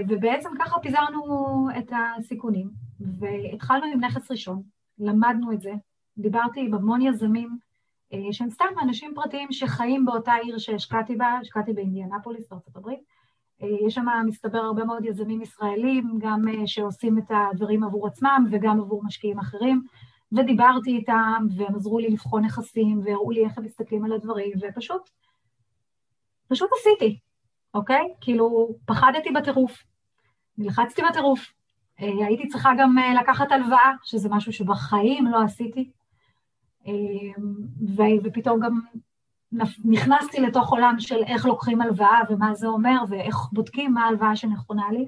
[0.08, 4.62] ובעצם ככה פיזרנו את הסיכונים, והתחלנו עם נכס ראשון,
[5.00, 5.74] למדנו את זה,
[6.18, 7.58] דיברתי עם המון יזמים,
[8.14, 13.00] uh, שהם סתם אנשים פרטיים שחיים באותה עיר שהשקעתי בה, השקעתי באינדיאנפוליס, הברית,
[13.64, 18.46] אה, יש שם, מסתבר, הרבה מאוד יזמים ישראלים, גם אה, שעושים את הדברים עבור עצמם
[18.52, 19.82] וגם עבור משקיעים אחרים,
[20.32, 25.10] ודיברתי איתם, והם עזרו לי לבחון נכסים, והראו לי איך הם מסתכלים על הדברים, ופשוט,
[26.48, 27.20] פשוט עשיתי,
[27.76, 28.14] אוקיי?
[28.22, 29.84] כאילו, פחדתי בטירוף,
[30.58, 31.54] נלחצתי בטירוף.
[32.02, 35.92] אה, הייתי צריכה גם לקחת הלוואה, שזה משהו שבחיים לא עשיתי,
[38.24, 38.80] ופתאום גם
[39.86, 44.92] נכנסתי לתוך עולם של איך לוקחים הלוואה ומה זה אומר ואיך בודקים מה ההלוואה שנכונה
[44.92, 45.06] לי.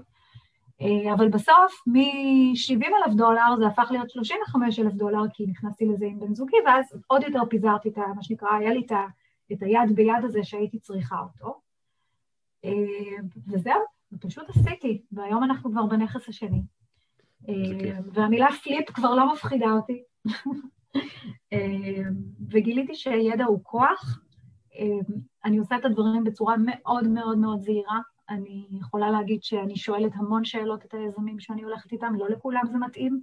[0.81, 6.05] אה, אבל בסוף, מ-70 אלף דולר זה הפך להיות 35 אלף דולר, כי נכנסתי לזה
[6.05, 8.01] עם בן זוגי, ואז עוד יותר פיזרתי את ה...
[8.15, 8.85] מה שנקרא, היה לי
[9.53, 11.66] את היד ביד הזה שהייתי צריכה אותו.
[12.67, 13.81] אה, וזהו,
[14.19, 16.61] פשוט עשיתי, והיום אנחנו כבר בנכס השני.
[17.49, 20.03] אה, והמילה פליפ כבר לא מפחידה אותי.
[22.51, 24.19] וגיליתי שידע הוא כוח,
[25.45, 27.99] אני עושה את הדברים בצורה מאוד מאוד מאוד זהירה.
[28.29, 32.77] אני יכולה להגיד שאני שואלת המון שאלות את היזמים שאני הולכת איתם, לא לכולם זה
[32.77, 33.21] מתאים.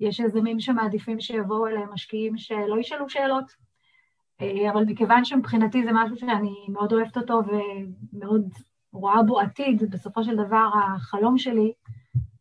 [0.00, 3.44] יש יזמים שמעדיפים שיבואו אליהם משקיעים שלא ישאלו שאלות,
[4.40, 8.54] אה, אבל מכיוון שמבחינתי זה משהו שאני מאוד אוהבת אותו ומאוד
[8.96, 11.72] רואה בו עתיד, בסופו של דבר החלום שלי,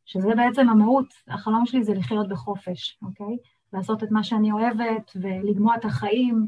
[0.05, 3.37] שזה בעצם המהות, החלום שלי זה לחיות בחופש, אוקיי?
[3.73, 6.47] לעשות את מה שאני אוהבת ולגמוע את החיים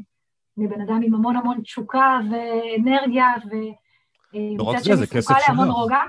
[0.56, 3.26] מבן אדם עם המון המון תשוקה ואנרגיה,
[4.32, 6.00] ומצד שני זקוקה להמון רוגע.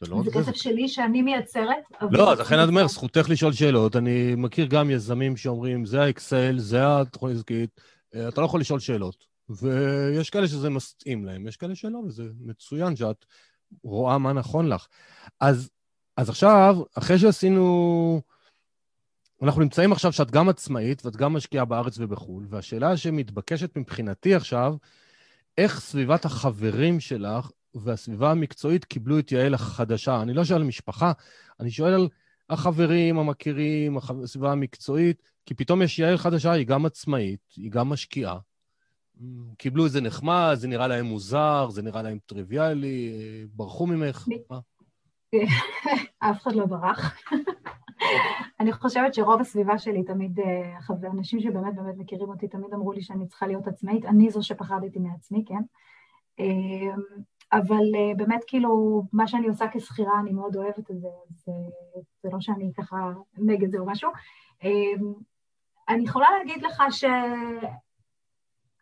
[0.00, 1.84] זה לא זה כסף שלי שאני מייצרת.
[2.10, 3.96] לא, אז לכן אני אומר, זכותך לשאול שאלות.
[3.96, 7.80] אני מכיר גם יזמים שאומרים, זה האקסל, זה התוכנית עסקית,
[8.14, 9.35] אה, אתה לא יכול לשאול שאלות.
[9.48, 13.24] ויש כאלה שזה מסתאים להם, יש כאלה שלא, וזה מצוין שאת
[13.82, 14.86] רואה מה נכון לך.
[15.40, 15.70] אז,
[16.16, 18.22] אז עכשיו, אחרי שעשינו...
[19.42, 24.74] אנחנו נמצאים עכשיו שאת גם עצמאית ואת גם משקיעה בארץ ובחו"ל, והשאלה שמתבקשת מבחינתי עכשיו,
[25.58, 30.22] איך סביבת החברים שלך והסביבה המקצועית קיבלו את יעל החדשה?
[30.22, 31.12] אני לא שואל על משפחה,
[31.60, 32.08] אני שואל על
[32.50, 38.38] החברים, המכירים, הסביבה המקצועית, כי פתאום יש יעל חדשה, היא גם עצמאית, היא גם משקיעה,
[39.58, 43.12] קיבלו את זה נחמד, זה נראה להם מוזר, זה נראה להם טריוויאלי,
[43.54, 44.28] ברחו ממך?
[46.18, 47.14] אף אחד לא ברח.
[48.60, 53.02] אני חושבת שרוב הסביבה שלי תמיד, אה, אנשים שבאמת באמת מכירים אותי תמיד אמרו לי
[53.02, 55.62] שאני צריכה להיות עצמאית, אני זו שפחדתי מעצמי, כן?
[56.38, 57.00] אמ,
[57.52, 61.52] אבל אה, באמת כאילו, מה שאני עושה כשכירה, אני מאוד אוהבת את זה, זה,
[62.22, 64.10] זה לא שאני ככה נגד זה או משהו.
[64.62, 65.12] אמ,
[65.88, 67.04] אני יכולה להגיד לך ש...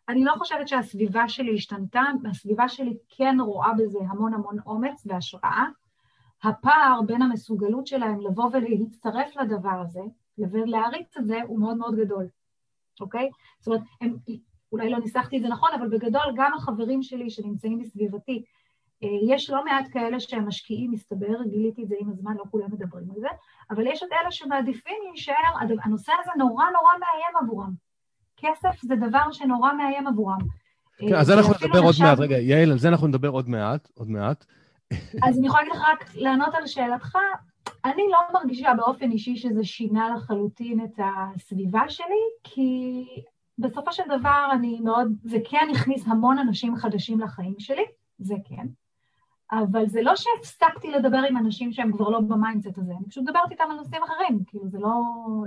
[0.09, 5.65] אני לא חושבת שהסביבה שלי השתנתה, הסביבה שלי כן רואה בזה המון המון אומץ והשראה.
[6.43, 10.01] הפער בין המסוגלות שלהם לבוא ולהצטרף לדבר הזה
[10.37, 12.27] ולהריץ את זה הוא מאוד מאוד גדול,
[13.01, 13.29] אוקיי?
[13.59, 14.17] זאת אומרת, הם,
[14.71, 18.43] אולי לא ניסחתי את זה נכון, אבל בגדול גם החברים שלי שנמצאים בסביבתי,
[19.03, 22.71] אה, יש לא מעט כאלה שהם משקיעים, מסתבר, גיליתי את זה עם הזמן, לא כולם
[22.71, 23.27] מדברים על זה,
[23.71, 25.33] אבל יש את אלה שמעדיפים להישאר,
[25.83, 27.84] הנושא הזה נורא נורא מאיים עבורם.
[28.45, 30.39] כסף זה דבר שנורא מאיים עבורם.
[30.97, 33.87] כן, אז זה אנחנו נדבר עוד מעט, רגע, יעל, על זה אנחנו נדבר עוד מעט,
[33.93, 34.45] עוד מעט.
[35.27, 37.17] אז אני יכולה להגיד לך רק לענות על שאלתך,
[37.85, 43.05] אני לא מרגישה באופן אישי שזה שינה לחלוטין את הסביבה שלי, כי
[43.57, 47.83] בסופו של דבר אני מאוד, זה כן הכניס המון אנשים חדשים לחיים שלי,
[48.19, 48.65] זה כן,
[49.51, 53.25] אבל זה לא שהפסקתי לדבר עם אנשים שהם כבר לא ב mindset הזה, אני פשוט
[53.25, 54.93] דיברתי איתם על נושאים אחרים, כאילו זה לא,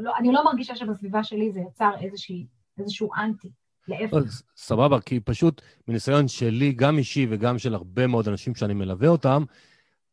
[0.01, 2.47] לא אני לא מרגישה שבסביבה שלי זה יצר איזושהי,
[2.81, 3.49] איזשהו אנטי.
[3.89, 4.15] להפך.
[4.15, 4.21] לא,
[4.57, 9.45] סבבה, כי פשוט מניסיון שלי, גם אישי וגם של הרבה מאוד אנשים שאני מלווה אותם,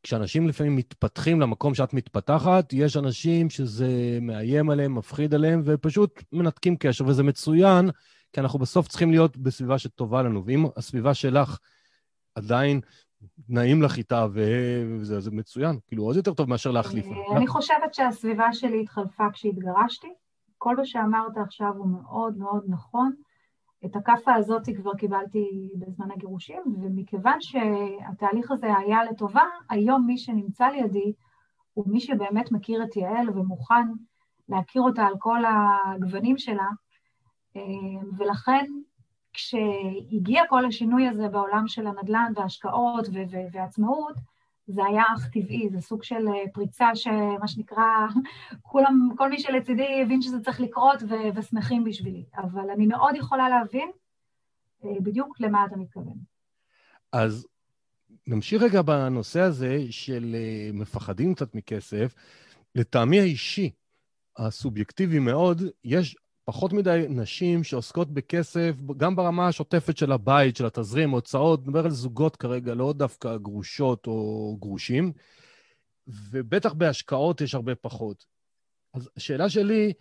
[0.03, 6.75] כשאנשים לפעמים מתפתחים למקום שאת מתפתחת, יש אנשים שזה מאיים עליהם, מפחיד עליהם, ופשוט מנתקים
[6.77, 7.89] קשר, וזה מצוין,
[8.33, 10.45] כי אנחנו בסוף צריכים להיות בסביבה שטובה לנו.
[10.45, 11.57] ואם הסביבה שלך
[12.35, 12.81] עדיין
[13.49, 17.05] נעים לך איתה, וזה זה מצוין, כאילו עוד יותר טוב מאשר להחליף.
[17.35, 20.07] אני חושבת שהסביבה שלי התחלפה כשהתגרשתי.
[20.65, 23.13] כל מה שאמרת עכשיו הוא מאוד מאוד נכון.
[23.85, 30.67] את הכאפה הזאת כבר קיבלתי בזמן הגירושים, ומכיוון שהתהליך הזה היה לטובה, היום מי שנמצא
[30.67, 31.13] לידי
[31.73, 33.87] הוא מי שבאמת מכיר את יעל ומוכן
[34.49, 36.67] להכיר אותה על כל הגוונים שלה,
[38.17, 38.65] ולכן
[39.33, 43.07] כשהגיע כל השינוי הזה בעולם של הנדל"ן וההשקעות
[43.51, 44.15] ועצמאות,
[44.67, 47.83] זה היה אך טבעי, זה סוג של אה, פריצה שמה שנקרא,
[48.61, 52.23] כולם, כל מי שלצידי הבין שזה צריך לקרות ו- ושמחים בשבילי.
[52.37, 53.89] אבל אני מאוד יכולה להבין
[54.85, 56.17] אה, בדיוק למה אתה מתכוון.
[57.11, 57.47] אז
[58.27, 62.15] נמשיך רגע בנושא הזה של אה, מפחדים קצת מכסף.
[62.75, 63.71] לטעמי האישי,
[64.37, 71.09] הסובייקטיבי מאוד, יש פחות מדי נשים שעוסקות בכסף, גם ברמה השוטפת של הבית, של התזרים,
[71.09, 75.11] הוצאות, נדבר על זוגות כרגע, לא דווקא גרושות או גרושים,
[76.07, 78.25] ובטח בהשקעות יש הרבה פחות.
[78.93, 79.93] אז השאלה שלי,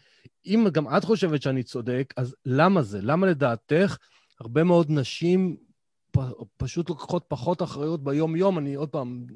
[0.47, 2.99] אם גם את חושבת שאני צודק, אז למה זה?
[3.03, 3.97] למה לדעתך
[4.41, 5.57] הרבה מאוד נשים
[6.11, 6.19] פ,
[6.57, 8.59] פשוט לוקחות פחות אחריות ביום-יום?
[8.59, 9.27] אני עוד פעם,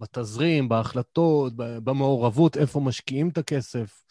[0.00, 4.05] בתזרים, בהחלטות, במעורבות, איפה משקיעים את הכסף?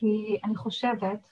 [0.00, 1.28] כי אני חושבת,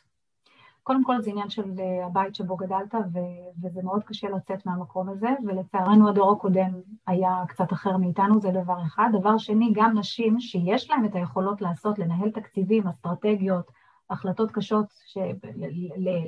[0.83, 5.09] קודם כל זה עניין של אה, הבית שבו גדלת, ו- וזה מאוד קשה לצאת מהמקום
[5.09, 6.71] הזה, ולצערנו הדור הקודם
[7.07, 9.09] היה קצת אחר מאיתנו, זה דבר אחד.
[9.13, 13.71] דבר שני, גם נשים שיש להן את היכולות לעשות, לנהל תקציבים, אסטרטגיות,
[14.11, 15.19] החלטות קשות ש-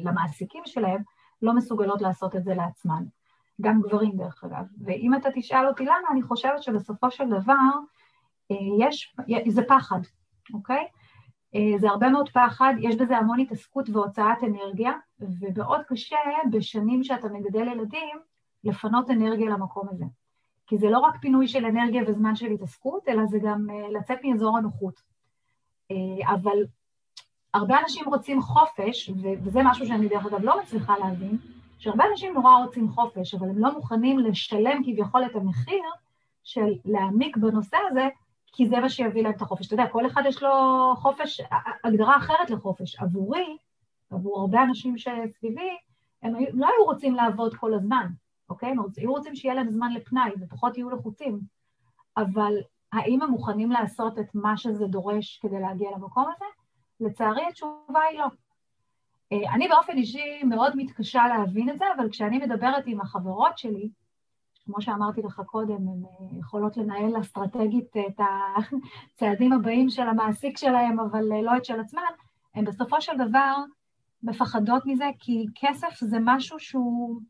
[0.02, 1.02] למעסיקים שלהם,
[1.42, 3.04] לא מסוגלות לעשות את זה לעצמן.
[3.60, 4.64] גם גברים דרך אגב.
[4.84, 7.70] ואם אתה תשאל אותי למה, אני חושבת שבסופו של דבר
[8.50, 9.16] אה, יש,
[9.48, 10.00] זה פחד,
[10.54, 10.86] אוקיי?
[11.54, 16.16] אה, זה הרבה מאוד פחד, יש בזה המון התעסקות והוצאת אנרגיה, ומאוד קשה
[16.50, 18.18] בשנים שאתה מגדל ילדים
[18.64, 20.04] לפנות אנרגיה למקום הזה.
[20.66, 24.18] כי זה לא רק פינוי של אנרגיה וזמן של התעסקות, אלא זה גם אה, לצאת
[24.24, 25.00] מאזור הנוחות.
[25.90, 26.58] אה, אבל
[27.54, 29.10] הרבה אנשים רוצים חופש,
[29.42, 31.38] וזה משהו שאני דרך אגב לא מצליחה להבין,
[31.78, 35.84] שהרבה אנשים נורא רוצים חופש, אבל הם לא מוכנים לשלם כביכול את המחיר
[36.44, 38.08] של להעמיק בנושא הזה,
[38.52, 39.66] כי זה מה שיביא להם את החופש.
[39.66, 40.50] אתה יודע, כל אחד יש לו
[40.96, 41.40] חופש,
[41.84, 42.96] הגדרה אחרת לחופש.
[42.96, 43.56] עבורי,
[44.10, 45.70] עבור הרבה אנשים שסביבי,
[46.22, 48.06] הם לא היו רוצים לעבוד כל הזמן,
[48.50, 48.68] אוקיי?
[48.70, 51.40] הם היו רוצים שיהיה להם זמן לפנאי ופחות יהיו לחוצים.
[52.16, 52.54] אבל
[52.92, 56.44] האם הם מוכנים לעשות את מה שזה דורש כדי להגיע למקום הזה?
[57.00, 58.26] לצערי התשובה היא לא.
[59.32, 63.88] אה, אני באופן אישי מאוד מתקשה להבין את זה, אבל כשאני מדברת עם החברות שלי,
[64.72, 68.20] כמו שאמרתי לך קודם, הן אה, יכולות לנהל אסטרטגית את
[69.14, 72.02] הצעדים הבאים של המעסיק שלהם, אבל אה, לא את של עצמן,
[72.54, 73.56] הן בסופו של דבר
[74.22, 77.20] מפחדות מזה, כי כסף זה משהו שהוא...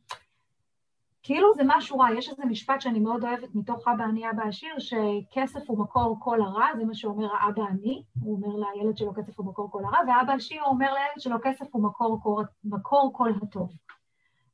[1.22, 4.78] כאילו זה משהו רע, יש איזה משפט שאני מאוד אוהבת מתוך אבא אני אבא עשיר,
[4.78, 9.38] שכסף הוא מקור כל הרע, זה מה שאומר האבא אני, הוא אומר לילד שלו כסף
[9.38, 13.70] הוא מקור כל הרע, ואבא עשיר אומר לילד שלו כסף הוא מקור, מקור, כל הטוב.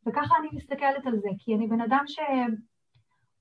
[0.06, 2.04] וככה אני מסתכלת על זה, כי אני בן אדם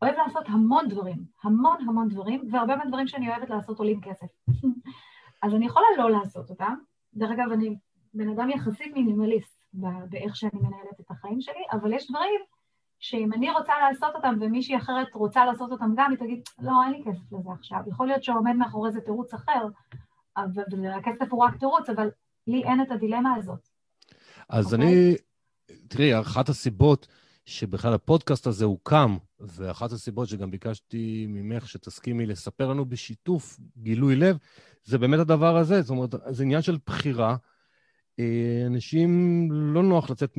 [0.06, 4.28] שאוהב לעשות המון דברים, המון המון דברים, והרבה מהדברים שאני אוהבת לעשות עולים כסף.
[5.44, 6.76] אז אני יכולה לא לעשות אותם.
[7.14, 7.76] דרך אגב, אני
[8.14, 9.66] בן אדם יחסית מינימליסט
[10.10, 12.42] באיך שאני מנהלת את החיים שלי, אבל יש דברים
[13.00, 16.92] שאם אני רוצה לעשות אותם ומישהי אחרת רוצה לעשות אותם גם, היא תגיד, לא, אין
[16.92, 17.80] לי כסף לזה עכשיו.
[17.88, 19.66] יכול להיות שעומד מאחורי זה תירוץ אחר,
[20.84, 22.10] והכסף הוא רק תירוץ, אבל
[22.48, 23.68] לי אין את הדילמה הזאת.
[24.50, 24.76] אז okay?
[24.76, 24.88] אוקיי?
[24.88, 25.16] אני,
[25.88, 27.08] תראי, אחת הסיבות
[27.46, 34.38] שבכלל הפודקאסט הזה הוקם, ואחת הסיבות שגם ביקשתי ממך שתסכימי לספר לנו בשיתוף גילוי לב,
[34.84, 35.82] זה באמת הדבר הזה.
[35.82, 37.36] זאת אומרת, זה עניין של בחירה.
[38.20, 40.38] אה, אנשים לא נוח לצאת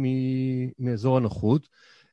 [0.78, 1.68] מאזור הנוחות.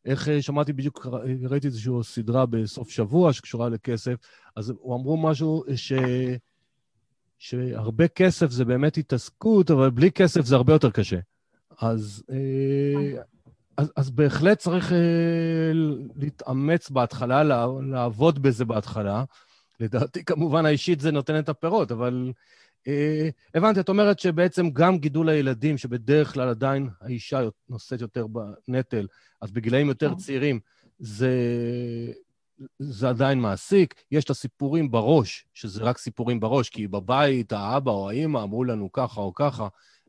[0.05, 1.07] איך אה, שמעתי בדיוק,
[1.49, 4.13] ראיתי איזושהי סדרה בסוף שבוע שקשורה לכסף,
[4.55, 5.93] אז הוא אמרו משהו ש...
[7.37, 11.19] שהרבה כסף זה באמת התעסקות, אבל בלי כסף זה הרבה יותר קשה.
[11.79, 13.21] אז, אה,
[13.77, 14.93] אז, אז בהחלט צריך
[16.15, 17.43] להתאמץ בהתחלה,
[17.81, 19.23] לעבוד בזה בהתחלה.
[19.79, 22.31] לדעתי, כמובן, האישית זה נותן את הפירות, אבל
[22.87, 29.07] אה, הבנתי, את אומרת שבעצם גם גידול הילדים, שבדרך כלל עדיין האישה נושאת יותר בנטל,
[29.41, 30.15] אז בגילאים יותר כן.
[30.15, 30.59] צעירים
[30.99, 31.31] זה,
[32.79, 34.03] זה עדיין מעסיק.
[34.11, 38.91] יש את הסיפורים בראש, שזה רק סיפורים בראש, כי בבית האבא או האימא אמרו לנו
[38.91, 39.67] ככה או ככה.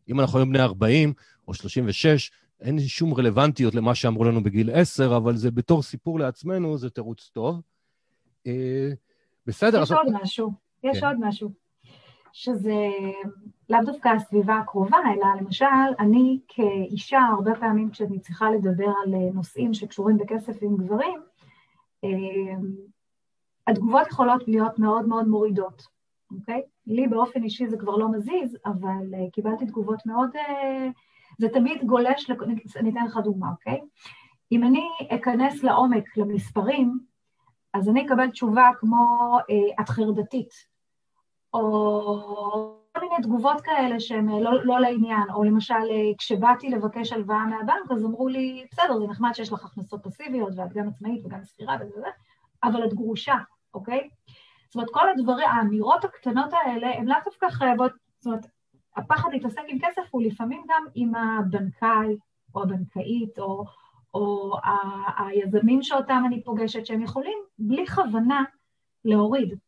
[0.09, 1.12] אם אנחנו היום בני 40
[1.48, 6.78] או 36, אין שום רלוונטיות למה שאמרו לנו בגיל 10, אבל זה בתור סיפור לעצמנו,
[6.78, 7.60] זה תירוץ טוב.
[8.46, 8.90] אה,
[9.46, 9.82] בסדר.
[9.82, 10.52] יש עוד משהו,
[10.84, 11.06] יש כן.
[11.06, 11.50] עוד משהו.
[12.32, 12.88] שזה
[13.70, 15.64] לאו דווקא הסביבה הקרובה, אלא למשל,
[15.98, 21.20] אני כאישה, הרבה פעמים כשאני צריכה לדבר על נושאים שקשורים בכסף עם גברים,
[22.04, 22.08] אה,
[23.66, 25.82] התגובות יכולות להיות מאוד מאוד מורידות,
[26.30, 26.62] אוקיי?
[26.86, 30.30] לי באופן אישי זה כבר לא מזיז, אבל אה, קיבלתי תגובות מאוד...
[30.36, 30.88] אה,
[31.38, 32.30] זה תמיד גולש,
[32.76, 33.80] אני אתן לך דוגמה, אוקיי?
[34.52, 36.98] אם אני אכנס לעומק למספרים,
[37.74, 39.38] אז אני אקבל תשובה כמו
[39.80, 40.50] את חרדתית,
[41.54, 45.74] או כל מיני תגובות כאלה שהן לא, לא לעניין, או למשל
[46.18, 50.72] כשבאתי לבקש הלוואה מהבנק, אז אמרו לי, בסדר, זה נחמד שיש לך הכנסות פסיביות ואת
[50.72, 52.08] גם עצמאית וגם שכירה וזה,
[52.64, 53.36] אבל את גרושה,
[53.74, 54.08] אוקיי?
[54.64, 58.46] זאת אומרת, כל הדברים, האמירות הקטנות האלה, הן לאו דווקא חייבות, זאת אומרת,
[58.96, 62.16] הפחד להתעסק עם כסף הוא לפעמים גם עם הבנקאי
[62.54, 63.64] או הבנקאית, או,
[64.14, 68.44] או ה- היזמים שאותם אני פוגשת, שהם יכולים בלי כוונה
[69.04, 69.59] להוריד.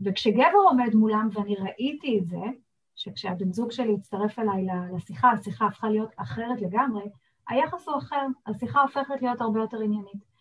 [0.00, 2.40] וכשגבר עומד מולם, ואני ראיתי את זה,
[2.96, 7.02] שכשהבן זוג שלי הצטרף אליי לשיחה, השיחה הפכה להיות אחרת לגמרי,
[7.48, 10.34] היחס הוא אחר, השיחה הופכת להיות הרבה יותר עניינית.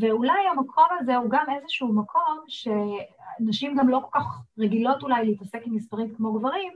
[0.00, 5.60] ואולי המקום הזה הוא גם איזשהו מקום שנשים גם לא כל כך רגילות אולי להתעסק
[5.64, 6.72] עם מספרים כמו גברים,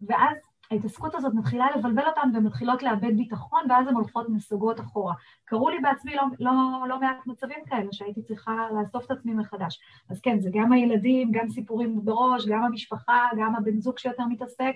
[0.00, 0.36] ואז
[0.70, 5.14] ההתעסקות הזאת מתחילה לבלבל אותן ומתחילות לאבד ביטחון, ואז הן הולכות נסוגות אחורה.
[5.44, 6.52] קרו לי בעצמי לא, לא,
[6.88, 9.80] לא מעט מצבים כאלה, שהייתי צריכה לאסוף את עצמי מחדש.
[10.10, 14.74] אז כן, זה גם הילדים, גם סיפורים בראש, גם המשפחה, גם הבן זוג שיותר מתעסק,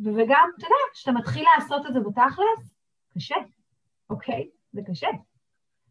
[0.00, 2.74] וגם, אתה יודע, כשאתה מתחיל לעשות את זה בתכלס,
[3.14, 3.36] קשה,
[4.10, 4.48] אוקיי?
[4.72, 5.08] זה קשה.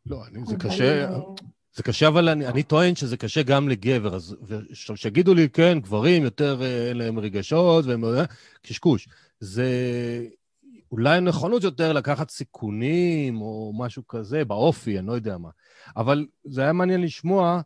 [0.05, 1.07] לא, אני, זה קשה...
[1.75, 4.15] זה קשה, אבל אני, אני טוען שזה קשה גם לגבר.
[4.15, 4.35] אז
[4.95, 8.05] שיגידו לי, כן, גברים יותר אה, אין להם רגשות, והם...
[8.05, 8.25] אה,
[8.61, 9.07] קשקוש.
[9.39, 9.67] זה
[10.91, 15.49] אולי נכונות יותר לקחת סיכונים או משהו כזה, באופי, אני לא יודע מה.
[15.97, 17.61] אבל זה היה מעניין לשמוע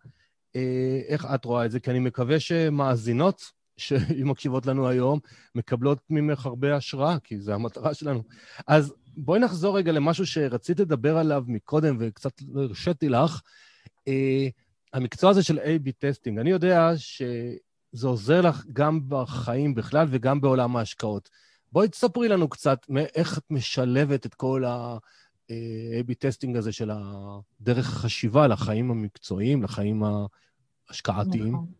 [0.55, 3.41] אה, איך את רואה את זה, כי אני מקווה שמאזינות
[3.77, 5.19] שמקשיבות לנו היום,
[5.55, 8.23] מקבלות ממך הרבה השראה, כי זו המטרה שלנו.
[8.67, 13.41] אז בואי נחזור רגע למשהו שרצית לדבר עליו מקודם וקצת הרשיתי לך.
[14.09, 14.47] אה,
[14.93, 20.75] המקצוע הזה של A-B testing, אני יודע שזה עוזר לך גם בחיים בכלל וגם בעולם
[20.75, 21.29] ההשקעות.
[21.71, 28.47] בואי תספרי לנו קצת איך את משלבת את כל ה-A-B testing הזה של הדרך החשיבה
[28.47, 30.03] לחיים המקצועיים, לחיים
[30.89, 31.53] ההשקעתיים.
[31.53, 31.78] נכון.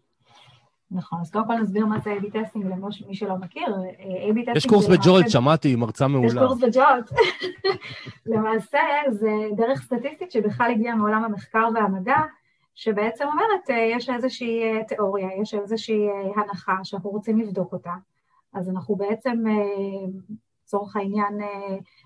[0.92, 3.68] נכון, אז קודם כל נסביר מה זה A-B testing למי שלא מכיר.
[3.68, 6.28] A-B testing יש קורס ב Jolt, שמעתי, מרצה מעולה.
[6.28, 7.12] יש קורס ב Jolt.
[8.32, 8.80] למעשה
[9.10, 12.16] זה דרך סטטיסטית שבכלל הגיעה מעולם המחקר והמדע,
[12.76, 17.94] שבעצם אומרת, אה, יש איזושהי אה, תיאוריה, יש איזושהי אה, הנחה שאנחנו רוצים לבדוק אותה.
[18.54, 19.44] אז אנחנו בעצם,
[20.64, 21.40] לצורך העניין,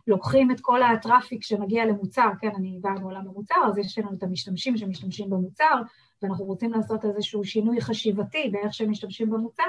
[0.07, 4.13] לוקחים את כל ה traffic שמגיע למוצר, כן, אני באה מעולם המוצר, אז יש לנו
[4.13, 5.81] את המשתמשים שמשתמשים במוצר,
[6.23, 9.63] ואנחנו רוצים לעשות איזשהו שינוי חשיבתי באיך שהם משתמשים במוצר,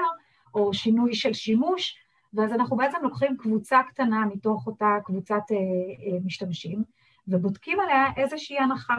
[0.53, 1.97] או שינוי של שימוש,
[2.33, 6.83] ואז אנחנו בעצם לוקחים קבוצה קטנה מתוך אותה קבוצת אה, אה, משתמשים,
[7.27, 8.95] ובודקים עליה איזושהי הנחה.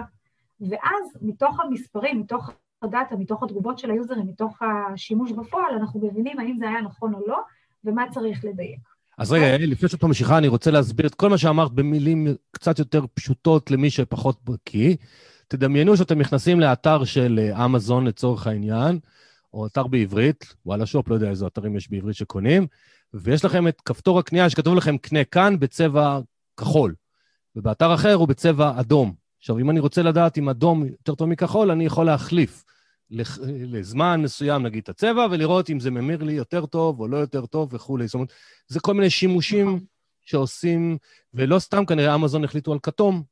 [0.61, 2.51] ואז מתוך המספרים, מתוך
[2.83, 7.21] הדאטה, מתוך התגובות של היוזרים, מתוך השימוש בפועל, אנחנו מבינים האם זה היה נכון או
[7.27, 7.39] לא,
[7.85, 8.81] ומה צריך לדייק.
[9.19, 12.79] אז רגע, יעל, לפני שאת ממשיכה, אני רוצה להסביר את כל מה שאמרת במילים קצת
[12.79, 14.97] יותר פשוטות למי שפחות בקיא.
[15.49, 18.99] תדמיינו שאתם נכנסים לאתר של אה, אמזון לצורך העניין,
[19.55, 22.67] או אתר בעברית, וואלה שופ, לא יודע איזה אתרים יש בעברית שקונים,
[23.15, 26.21] ויש לכם את כפתור הקנייה שכתוב לכם קנה כאן בצבע
[26.57, 26.95] כחול,
[27.57, 29.15] ובאתר אחר הוא בצבע אדום.
[29.39, 32.65] עכשיו, אם אני רוצה לדעת אם אדום יותר טוב מכחול, אני יכול להחליף
[33.11, 37.47] לזמן מסוים, נגיד, את הצבע, ולראות אם זה ממיר לי יותר טוב או לא יותר
[37.47, 38.07] טוב וכולי.
[38.07, 38.33] זאת אומרת,
[38.69, 39.81] זה כל מיני שימושים נכון.
[40.25, 40.99] שעושים,
[41.35, 43.23] ולא סתם כנראה אמזון החליטו על כתום,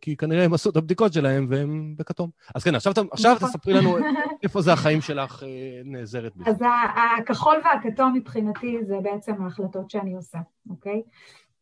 [0.00, 2.30] כי כנראה הם עשו את הבדיקות שלהם והם בכתום.
[2.54, 3.48] אז כן, עכשיו, עכשיו נכון.
[3.48, 3.96] תספרי לנו
[4.42, 5.48] איפה זה החיים שלך אה,
[5.84, 6.50] נעזרת בזה.
[6.50, 6.56] אז
[7.18, 10.38] הכחול והכתום מבחינתי זה בעצם ההחלטות שאני עושה,
[10.70, 11.02] אוקיי?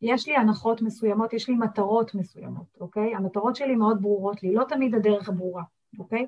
[0.01, 3.15] יש לי הנחות מסוימות, יש לי מטרות מסוימות, אוקיי?
[3.15, 5.63] המטרות שלי מאוד ברורות לי, לא תמיד הדרך ברורה,
[5.99, 6.25] אוקיי?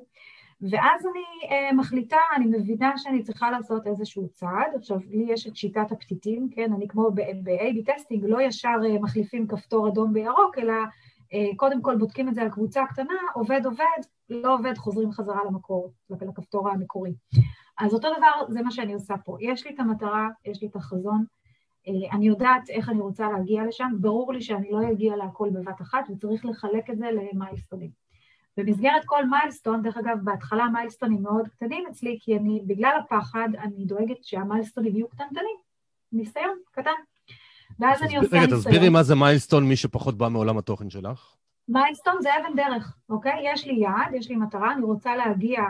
[0.61, 4.75] ואז אני uh, מחליטה, אני מבינה שאני צריכה לעשות איזשהו צעד.
[4.75, 6.73] עכשיו, לי יש את שיטת הפתיתים, כן?
[6.73, 10.73] אני כמו ב-AB testing, לא ישר uh, מחליפים כפתור אדום בירוק, אלא
[11.55, 15.93] קודם כל בודקים את זה על קבוצה קטנה, עובד עובד, לא עובד, חוזרים חזרה למקור,
[16.09, 17.13] לכפתור המקורי.
[17.79, 19.37] אז אותו דבר, זה מה שאני עושה פה.
[19.39, 21.25] יש לי את המטרה, יש לי את החזון,
[21.87, 25.81] uh, אני יודעת איך אני רוצה להגיע לשם, ברור לי שאני לא אגיע להכל בבת
[25.81, 27.89] אחת, וצריך לחלק את זה למיילסטונים.
[28.57, 33.85] במסגרת כל מיילסטון, דרך אגב, בהתחלה מיילסטונים מאוד קטנים אצלי, כי אני, בגלל הפחד, אני
[33.85, 35.55] דואגת שהמיילסטונים יהיו קטנטנים.
[36.11, 36.91] ניסיון קטן.
[37.79, 38.43] ואז אני עושה ניסיון.
[38.43, 41.35] רגע, תסבירי מה זה מיילסטון, מי שפחות בא מעולם התוכן שלך.
[41.67, 43.39] מיילסטון זה אבן דרך, אוקיי?
[43.53, 45.61] יש לי יעד, יש לי מטרה, אני רוצה להגיע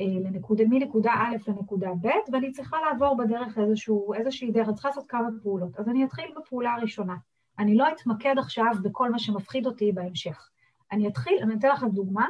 [0.00, 5.04] אה, לנקודה, מנקודה א' לנקודה ב', ואני צריכה לעבור בדרך איזשהו, איזושהי דרך, צריכה לעשות
[5.08, 5.80] כמה פעולות.
[5.80, 7.16] אז אני אתחיל בפעולה הראשונה.
[7.58, 10.48] אני לא אתמקד עכשיו בכל מה שמפחיד אותי בהמשך.
[10.92, 12.26] אני אתחיל, אני אתן לכם דוגמה.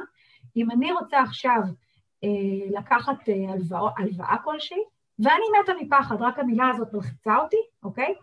[0.57, 1.61] אם אני רוצה עכשיו
[2.23, 4.83] אה, לקחת אה, הלוואה, הלוואה כלשהי,
[5.19, 8.13] ואני מתה מפחד, רק המילה הזאת מלחיצה אותי, אוקיי?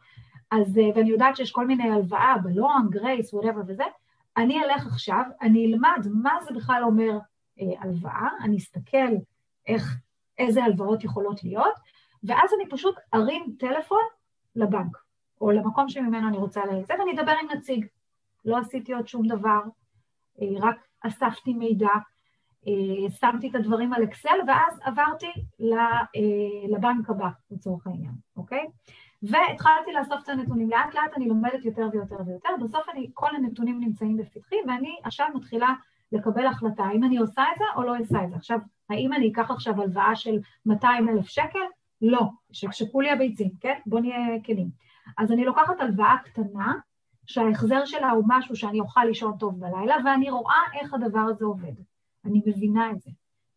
[0.50, 3.84] אז, אה, ואני יודעת שיש כל מיני הלוואה, בלון, גרייס, whatever וזה,
[4.36, 7.18] אני אלך עכשיו, אני אלמד מה זה בכלל אומר
[7.60, 9.14] אה, הלוואה, אני אסתכל
[9.66, 9.96] איך,
[10.38, 11.74] איזה הלוואות יכולות להיות,
[12.24, 14.02] ואז אני פשוט ארים טלפון
[14.56, 14.96] לבנק,
[15.40, 17.86] או למקום שממנו אני רוצה לזה, ואני אדבר עם נציג.
[18.44, 19.60] לא עשיתי עוד שום דבר,
[20.42, 21.88] אה, רק אספתי מידע,
[22.68, 25.32] אה, שמתי את הדברים על אקסל, ואז עברתי
[25.62, 26.02] אה,
[26.68, 28.66] לבנק הבא, לצורך העניין, אוקיי?
[29.22, 30.70] והתחלתי לאסוף את הנתונים.
[30.70, 35.26] לאט לאט אני לומדת יותר ויותר ויותר, בסוף אני, כל הנתונים נמצאים בפתחי, ואני עכשיו
[35.34, 35.74] מתחילה
[36.12, 38.36] לקבל החלטה האם אני עושה את זה או לא עושה את זה.
[38.36, 38.58] עכשיו,
[38.90, 41.58] האם אני אקח עכשיו הלוואה של 200 אלף שקל?
[42.02, 42.20] לא,
[42.52, 43.78] שקשקו לי הביצים, כן?
[43.86, 44.68] בואו נהיה כנים.
[45.18, 46.74] אז אני לוקחת הלוואה קטנה,
[47.26, 51.72] שההחזר שלה הוא משהו שאני אוכל לישון טוב בלילה, ואני רואה איך הדבר הזה עובד.
[52.24, 53.10] אני מבינה את זה.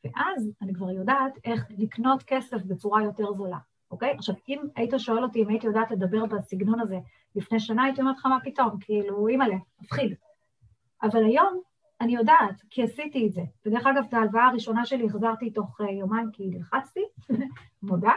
[0.04, 3.58] ואז אני כבר יודעת איך לקנות כסף בצורה יותר זולה,
[3.92, 4.12] אוקיי?
[4.12, 7.00] עכשיו, אם היית שואל אותי אם הייתי יודעת לדבר בסגנון הזה
[7.36, 10.14] לפני שנה, הייתי אומרת לך מה פתאום, כאילו, אימא'לה, מפחיד.
[11.04, 11.62] אבל היום
[12.02, 13.42] אני יודעת, כי עשיתי את זה.
[13.66, 17.04] ודרך אגב, את ההלוואה הראשונה שלי החזרתי תוך uh, יומיים כי נלחצתי,
[17.84, 18.14] מודה,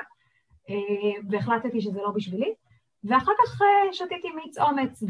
[0.68, 0.72] uh,
[1.30, 2.54] והחלטתי שזה לא בשבילי.
[3.04, 5.02] ואחר כך אה, שתיתי מיץ אומץ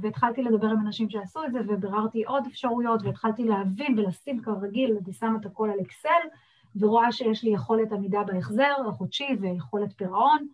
[0.00, 5.12] והתחלתי לדבר עם אנשים שעשו את זה וביררתי עוד אפשרויות והתחלתי להבין ולשים כרגיל, אני
[5.12, 6.28] שמה את הכל על אקסל
[6.76, 10.46] ורואה שיש לי יכולת עמידה בהחזר החודשי ויכולת פירעון.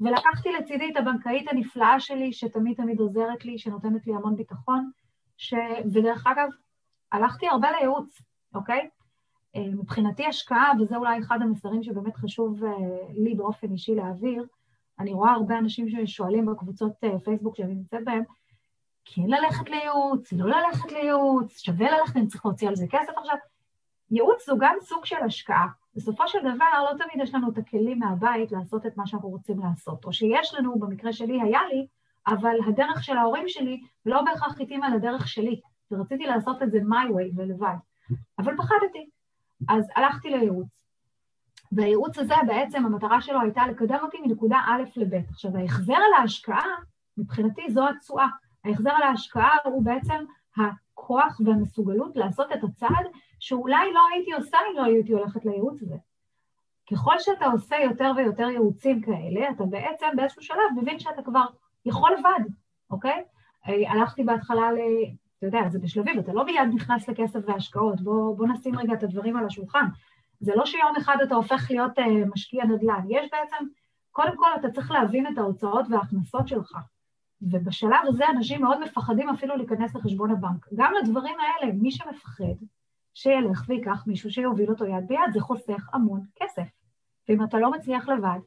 [0.00, 4.90] ולקחתי לצידי את הבנקאית הנפלאה שלי שתמיד תמיד עוזרת לי, שנותנת לי המון ביטחון
[5.36, 5.54] ש...
[5.92, 6.48] ודרך אגב,
[7.12, 8.22] הלכתי הרבה לייעוץ,
[8.54, 8.88] אוקיי?
[9.56, 12.70] אה, מבחינתי השקעה, וזה אולי אחד המסרים שבאמת חשוב אה,
[13.14, 14.46] לי באופן אישי להעביר,
[14.98, 18.22] אני רואה הרבה אנשים ששואלים בקבוצות אה, פייסבוק שאני נמצאת בהן,
[19.04, 23.36] כן ללכת לייעוץ, לא ללכת לייעוץ, שווה ללכת, אני צריך להוציא על זה כסף עכשיו.
[24.10, 25.66] ייעוץ זו גם סוג של השקעה.
[25.96, 29.58] בסופו של דבר, לא תמיד יש לנו את הכלים מהבית לעשות את מה שאנחנו רוצים
[29.60, 30.04] לעשות.
[30.04, 31.86] או שיש לנו, במקרה שלי היה לי,
[32.26, 36.78] אבל הדרך של ההורים שלי לא בהכרח התאימה על הדרך שלי, ורציתי לעשות את זה
[36.78, 37.76] my way ולבד.
[38.38, 39.08] אבל פחדתי.
[39.68, 40.82] אז הלכתי לייעוץ.
[41.72, 45.14] והייעוץ הזה בעצם המטרה שלו הייתה לקדם אותי מנקודה א' לב'.
[45.30, 46.66] עכשיו ההחזר על ההשקעה,
[47.16, 48.26] מבחינתי זו התשואה.
[48.64, 50.24] ההחזר על ההשקעה הוא בעצם
[50.56, 53.06] הכוח והמסוגלות לעשות את הצעד
[53.40, 55.96] שאולי לא הייתי עושה אם לא הייתי הולכת לייעוץ הזה.
[56.90, 61.44] ככל שאתה עושה יותר ויותר ייעוצים כאלה, אתה בעצם באיזשהו שלב מבין שאתה כבר
[61.86, 62.50] יכול לבד,
[62.90, 63.24] אוקיי?
[63.64, 64.78] הלכתי בהתחלה ל...
[65.38, 69.02] אתה יודע, זה בשלבים, אתה לא מיד נכנס לכסף והשקעות, בוא, בוא נשים רגע את
[69.02, 69.86] הדברים על השולחן.
[70.40, 72.02] זה לא שיום אחד אתה הופך להיות uh,
[72.34, 73.64] משקיע נדל"ן, יש בעצם,
[74.10, 76.72] קודם כל אתה צריך להבין את ההוצאות וההכנסות שלך.
[77.42, 80.66] ובשלב הזה אנשים מאוד מפחדים אפילו להיכנס לחשבון הבנק.
[80.74, 82.44] גם לדברים האלה, מי שמפחד,
[83.18, 86.68] שילך ויקח מישהו שיוביל אותו יד ביד, זה חוסך המון כסף.
[87.28, 88.38] ואם אתה לא מצליח לבד,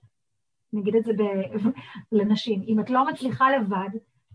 [0.74, 1.70] נגיד את זה ב-
[2.18, 3.90] לנשים, אם את לא מצליחה לבד,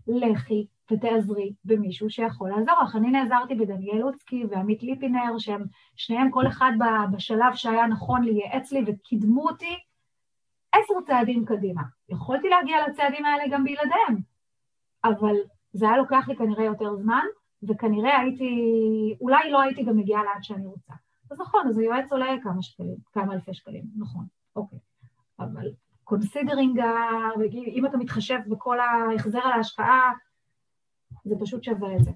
[0.07, 2.95] לכי ותעזרי במישהו שיכול לעזור לך.
[2.95, 5.63] אני נעזרתי בדניאל לוצקי ועמית ליפינר, שהם
[5.95, 6.71] שניהם כל אחד
[7.11, 9.75] בשלב שהיה נכון לייעץ לי וקידמו אותי
[10.71, 11.81] עשר צעדים קדימה.
[12.09, 14.21] יכולתי להגיע לצעדים האלה גם בלעדיהם,
[15.03, 15.35] אבל
[15.73, 17.23] זה היה לוקח לי כנראה יותר זמן,
[17.63, 18.51] וכנראה הייתי,
[19.21, 20.93] אולי לא הייתי גם מגיעה לאן שאני רוצה.
[21.31, 24.79] אז נכון, אז היועץ עולה כמה שקלים, כמה אלפי שקלים, נכון, אוקיי.
[25.39, 25.71] אבל
[26.03, 26.81] considering,
[27.51, 30.11] אם אתה מתחשב בכל ההחזר על ההשקעה,
[31.25, 32.11] זה פשוט שווה את זה.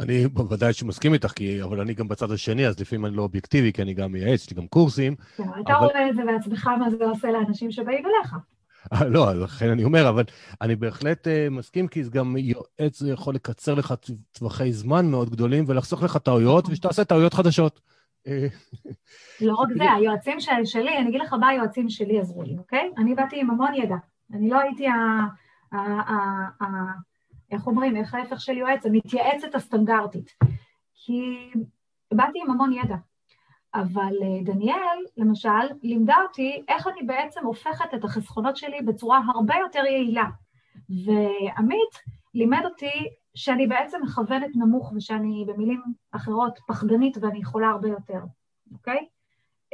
[0.00, 3.72] אני בוודאי שמסכים איתך, כי, אבל אני גם בצד השני, אז לפעמים אני לא אובייקטיבי,
[3.72, 5.16] כי אני גם מייעץ, יש לי גם קורסים.
[5.16, 5.86] כן, אתה אבל...
[5.86, 8.34] רואה את זה בעצמך, מה זה עושה לאנשים שבאים אליך.
[9.14, 10.24] לא, לכן אני אומר, אבל
[10.60, 13.94] אני בהחלט uh, מסכים, כי גם יועץ יכול לקצר לך
[14.32, 16.72] טווחי זמן מאוד גדולים ולחסוך לך טעויות, נכון.
[16.72, 17.80] ושתעשה טעויות חדשות.
[18.26, 18.46] אה,
[19.40, 22.90] לא רק זה, היועצים של, שלי, אני אגיד לך מה היועצים שלי עזרו לי, אוקיי?
[22.98, 23.96] אני באתי עם המון ידע.
[24.34, 24.94] אני לא הייתי ה...
[25.72, 26.16] ה, ה,
[26.60, 26.66] ה
[27.50, 28.86] איך אומרים, איך ההפך של יועץ?
[28.86, 30.34] המתייעצת הסטנדרטית.
[30.94, 31.50] כי
[32.14, 32.96] באתי עם המון ידע.
[33.74, 35.48] אבל אה, דניאל, למשל,
[35.82, 40.24] לימדה אותי איך אני בעצם הופכת את החסכונות שלי בצורה הרבה יותר יעילה.
[40.88, 48.20] ועמית לימד אותי שאני בעצם מכוונת נמוך ושאני במילים אחרות פחדנית ואני יכולה הרבה יותר,
[48.72, 49.06] אוקיי?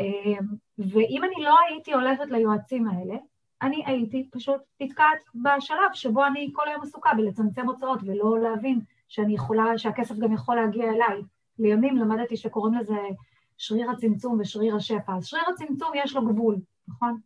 [0.01, 0.39] אה,
[0.79, 3.15] ואם אני לא הייתי הולכת ליועצים האלה,
[3.63, 9.35] אני הייתי פשוט נתקעת בשלב שבו אני כל היום עסוקה בלצמצם הוצאות ולא להבין שאני
[9.35, 11.23] יכולה, שהכסף גם יכול להגיע אליי.
[11.59, 12.97] לימים למדתי שקוראים לזה
[13.59, 15.17] שריר הצמצום ושריר השפע.
[15.17, 16.57] אז שריר הצמצום יש לו גבול,
[16.89, 17.19] נכון?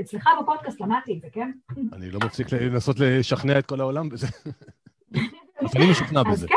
[0.00, 1.50] אצלך בפודקאסט למדתי את זה, כן?
[1.92, 4.26] אני לא מפסיק לנסות לשכנע את כל העולם בזה.
[5.76, 6.32] אני משוכנע בזה.
[6.32, 6.56] אז כן,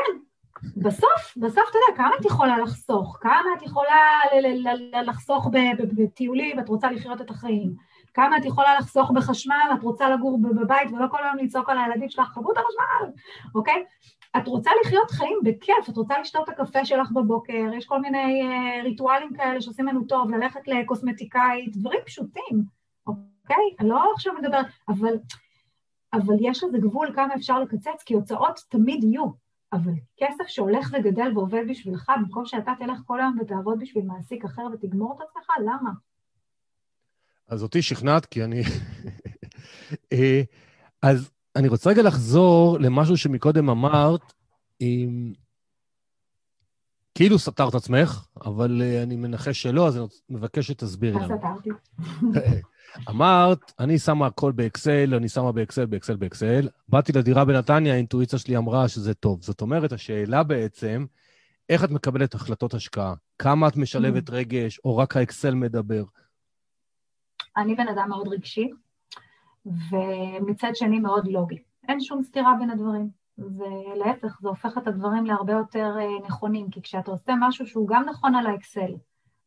[0.77, 3.17] בסוף, בסוף אתה יודע, כמה את יכולה לחסוך?
[3.21, 4.19] כמה את יכולה
[5.05, 5.49] לחסוך
[5.97, 7.73] בטיולים, את רוצה לחיות את החיים?
[8.13, 12.09] כמה את יכולה לחסוך בחשמל, את רוצה לגור בבית ולא כל היום לצעוק על הילדים
[12.09, 13.11] שלך, חברו את החשמל,
[13.55, 13.83] אוקיי?
[14.37, 18.41] את רוצה לחיות חיים בכיף, את רוצה לשתות את הקפה שלך בבוקר, יש כל מיני
[18.41, 22.63] uh, ריטואלים כאלה שעושים לנו טוב, ללכת לקוסמטיקאית, דברים פשוטים,
[23.07, 23.75] אוקיי?
[23.79, 25.13] אני לא עכשיו מדברת, אבל,
[26.13, 29.25] אבל יש לזה גבול כמה אפשר לקצץ, כי הוצאות תמיד יהיו,
[29.73, 34.63] אבל כסף שהולך וגדל ועובד בשבילך, במקום שאתה תלך כל היום ותעבוד בשביל מעסיק אחר
[34.73, 35.91] ותגמור את עצמך, למה?
[37.47, 38.61] אז אותי שכנעת, כי אני...
[40.13, 40.41] אה,
[41.01, 44.33] אז אני רוצה רגע לחזור למשהו שמקודם אמרת,
[44.79, 45.33] עם...
[47.15, 51.37] כאילו סתרת עצמך, אבל uh, אני מנחש שלא, אז אני מבקש שתסבירי לנו.
[51.37, 51.69] סתרתי.
[53.09, 56.69] אמרת, אני שמה הכל באקסל, אני שמה באקסל, באקסל, באקסל.
[56.89, 59.41] באתי לדירה בנתניה, האינטואיציה שלי אמרה שזה טוב.
[59.41, 61.05] זאת אומרת, השאלה בעצם,
[61.69, 63.13] איך את מקבלת החלטות השקעה?
[63.39, 64.33] כמה את משלבת mm.
[64.33, 66.03] רגש, או רק האקסל מדבר?
[67.57, 68.69] אני בן אדם מאוד רגשי,
[69.65, 71.63] ומצד שני מאוד לוגי.
[71.87, 73.23] אין שום סתירה בין הדברים.
[73.37, 78.05] ולהפך, זה הופך את הדברים להרבה יותר אה, נכונים, כי כשאתה עושה משהו שהוא גם
[78.05, 78.91] נכון על האקסל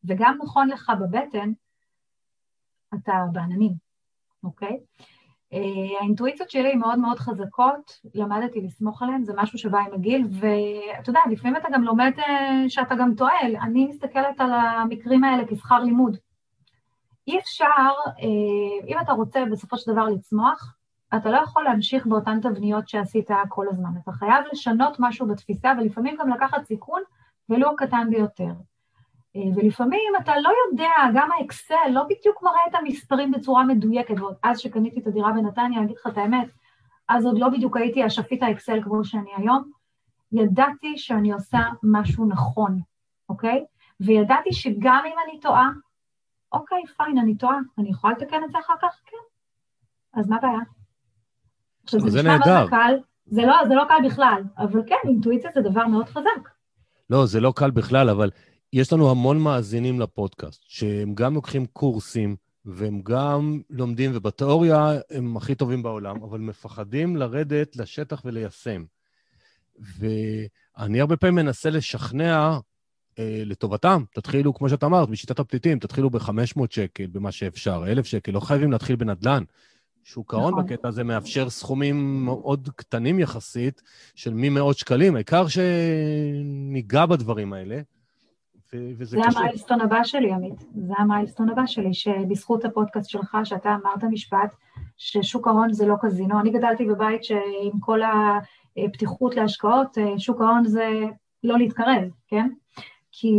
[0.03, 1.51] וגם נכון לך בבטן,
[2.93, 3.73] אתה בעננים,
[4.43, 4.77] אוקיי?
[5.53, 5.57] Uh,
[5.99, 11.19] האינטואיציות שלי מאוד מאוד חזקות, למדתי לסמוך עליהן, זה משהו שבא עם הגיל, ואתה יודע,
[11.31, 12.21] לפעמים אתה גם לומד uh,
[12.67, 16.17] שאתה גם טועה, אני מסתכלת על המקרים האלה כשכר לימוד.
[17.27, 20.77] אי אפשר, uh, אם אתה רוצה בסופו של דבר לצמוח,
[21.15, 23.89] אתה לא יכול להמשיך באותן תבניות שעשית כל הזמן.
[24.03, 27.01] אתה חייב לשנות משהו בתפיסה, ולפעמים גם לקחת סיכון,
[27.49, 28.51] ולו הקטן ביותר.
[29.35, 34.35] אה, ולפעמים אתה לא יודע, גם האקסל לא בדיוק מראה את המספרים בצורה מדויקת, ועוד
[34.43, 36.47] אז שקניתי את הדירה בנתניה, אגיד לך את האמת,
[37.09, 39.71] אז עוד לא בדיוק הייתי אשפית האקסל כמו שאני היום,
[40.31, 42.79] ידעתי שאני עושה משהו נכון,
[43.29, 43.65] אוקיי?
[43.99, 45.69] וידעתי שגם אם אני טועה,
[46.51, 49.01] אוקיי, פיין, אני טועה, אני יכולה לתקן את זה אחר כך?
[49.05, 49.17] כן.
[50.19, 50.59] אז מה הבעיה?
[51.83, 52.95] עכשיו, זה נשמע מה זה קל,
[53.25, 56.49] זה לא, זה לא קל בכלל, אבל כן, אינטואיציה זה דבר מאוד חזק.
[57.09, 58.29] לא, זה לא קל בכלל, אבל
[58.73, 62.35] יש לנו המון מאזינים לפודקאסט, שהם גם לוקחים קורסים,
[62.65, 68.83] והם גם לומדים, ובתיאוריה הם הכי טובים בעולם, אבל מפחדים לרדת לשטח וליישם.
[69.79, 72.57] ואני הרבה פעמים מנסה לשכנע
[73.19, 74.03] אה, לטובתם.
[74.13, 78.71] תתחילו, כמו שאת אמרת, בשיטת הפליטים, תתחילו ב-500 שקל, במה שאפשר, 1,000 שקל, לא חייבים
[78.71, 79.43] להתחיל בנדל"ן.
[80.03, 80.65] שוק ההון נכון.
[80.65, 83.81] בקטע הזה מאפשר סכומים מאוד קטנים יחסית,
[84.15, 87.81] של ממאות שקלים, העיקר שניגע בדברים האלה.
[88.73, 89.41] וזה זה קשור.
[89.41, 90.59] המיילסטון הבא שלי, עמית.
[90.59, 94.55] זה המיילסטון הבא שלי, שבזכות הפודקאסט שלך, שאתה אמרת משפט,
[94.97, 96.39] ששוק ההון זה לא קזינו.
[96.39, 97.99] אני גדלתי בבית שעם כל
[98.77, 100.89] הפתיחות להשקעות, שוק ההון זה
[101.43, 102.49] לא להתקרב, כן?
[103.19, 103.31] כי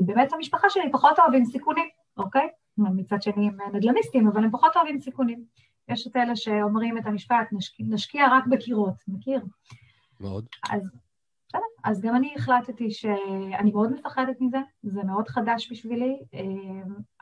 [0.00, 2.48] באמת המשפחה שלי פחות אוהבים סיכונים, אוקיי?
[2.78, 5.44] מצד שני הם נדל"ניסטים, אבל הם פחות אוהבים סיכונים.
[5.88, 9.40] יש את אלה שאומרים את המשפט, נשקיע, נשקיע רק בקירות, מכיר?
[10.20, 10.46] מאוד.
[10.70, 10.82] אז
[11.48, 16.40] בסדר, אז גם אני החלטתי שאני מאוד מפחדת מזה, זה מאוד חדש בשבילי, אה,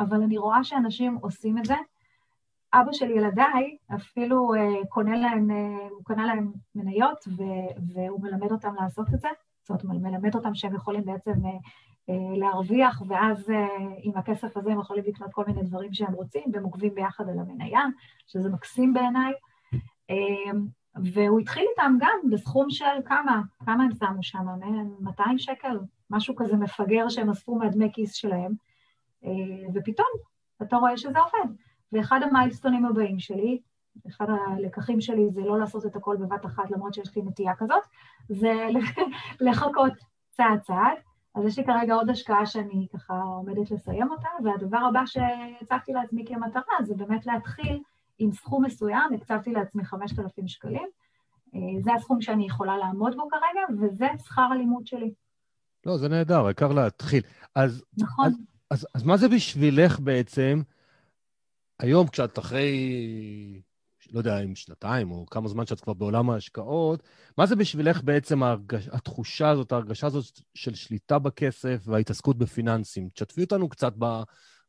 [0.00, 1.74] אבל אני רואה שאנשים עושים את זה.
[2.74, 7.24] אבא של ילדיי אפילו אה, קונה להם, אה, הוא קנה להם מניות
[7.94, 9.28] והוא מלמד אותם לעשות את זה,
[9.62, 11.32] זאת אומרת, מלמד אותם שהם יכולים בעצם
[12.36, 13.52] להרוויח, ואז
[14.02, 17.38] עם הכסף הזה הם יכולים לקנות כל מיני דברים שהם רוצים, והם עוקבים ביחד על
[17.38, 17.82] המניה,
[18.26, 19.32] שזה מקסים בעיניי.
[21.02, 24.46] והוא התחיל איתם גם בסכום של כמה, כמה הם שמו שם?
[25.00, 25.78] 200 שקל,
[26.10, 28.52] משהו כזה מפגר שהם אספו מהדמי כיס שלהם,
[29.24, 29.30] אה,
[29.74, 30.08] ופתאום
[30.62, 31.54] אתה רואה שזה עובד.
[31.92, 33.60] ואחד המיילסטונים הבאים שלי,
[34.08, 37.82] אחד הלקחים שלי זה לא לעשות את הכל בבת אחת, למרות שיש לי נטייה כזאת,
[38.28, 38.68] זה
[39.46, 39.92] לחכות
[40.30, 40.96] צעד צעד.
[41.34, 46.24] אז יש לי כרגע עוד השקעה שאני ככה עומדת לסיים אותה, והדבר הבא שהצבתי לעצמי
[46.26, 47.82] כמטרה זה באמת להתחיל
[48.18, 50.88] עם סכום מסוים, הקצבתי לעצמי 5,000 שקלים.
[51.54, 55.12] אה, זה הסכום שאני יכולה לעמוד בו כרגע, וזה שכר הלימוד שלי.
[55.86, 57.22] לא, זה נהדר, העיקר להתחיל.
[57.54, 58.26] אז, נכון.
[58.26, 58.34] אז,
[58.70, 60.62] אז, אז מה זה בשבילך בעצם,
[61.80, 62.70] היום כשאת אחרי,
[64.14, 67.02] לא יודע אם שנתיים או כמה זמן שאת כבר בעולם ההשקעות,
[67.38, 73.08] מה זה בשבילך בעצם ההרגש, התחושה הזאת, ההרגשה הזאת של שליטה בכסף וההתעסקות בפיננסים?
[73.08, 74.04] תשתפי אותנו קצת ב,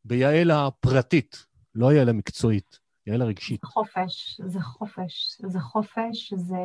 [0.05, 2.79] ביעל הפרטית, לא יעל המקצועית.
[3.07, 3.65] יעל הרגשית.
[3.65, 6.57] חופש, זה חופש, זה חופש, זה...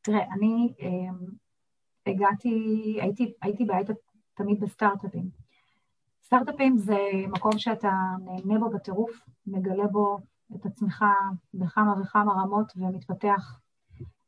[0.00, 2.48] תראה, אני אה, הגעתי,
[3.00, 3.94] הייתי, הייתי בהייטק
[4.34, 5.30] תמיד בסטארט-אפים.
[6.24, 6.96] סטארט-אפים זה
[7.28, 7.90] מקום שאתה
[8.24, 10.18] נהנה בו בטירוף, מגלה בו
[10.56, 11.04] את עצמך
[11.54, 13.58] בכמה וכמה רמות ומתפתח.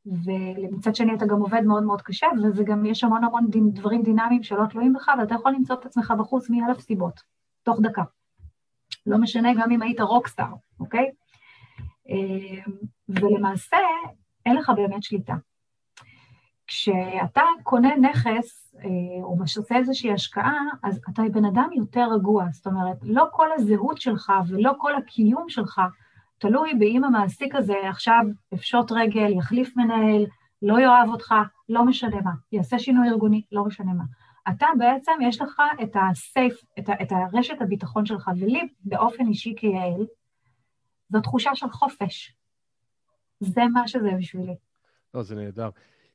[0.06, 4.42] ומצד שני אתה גם עובד מאוד מאוד קשה, וזה גם, יש המון המון דברים דינמיים
[4.42, 7.20] שלא תלויים בך, ואתה יכול למצוא את עצמך בחוץ מאלף סיבות,
[7.62, 8.02] תוך דקה.
[9.06, 11.10] לא משנה גם אם היית רוקסטאר, אוקיי?
[12.08, 12.72] אמ,
[13.08, 13.76] ולמעשה,
[14.46, 15.34] אין לך באמת שליטה.
[16.66, 22.44] כשאתה קונה נכס, אה, או עושה איזושהי השקעה, אז אתה בן אדם יותר רגוע.
[22.52, 25.80] זאת אומרת, לא כל הזהות שלך ולא כל הקיום שלך
[26.40, 30.26] תלוי באם המעסיק הזה עכשיו יפשוט רגל, יחליף מנהל,
[30.62, 31.34] לא יאהב אותך,
[31.68, 34.04] לא משנה מה, יעשה שינוי ארגוני, לא משנה מה.
[34.48, 39.54] אתה בעצם, יש לך את הסייף, את, ה, את הרשת הביטחון שלך, ולי באופן אישי
[39.56, 40.06] כיעל,
[41.08, 42.36] זו תחושה של חופש.
[43.40, 44.54] זה מה שזה בשבילי.
[45.14, 45.70] לא, זה נהדר.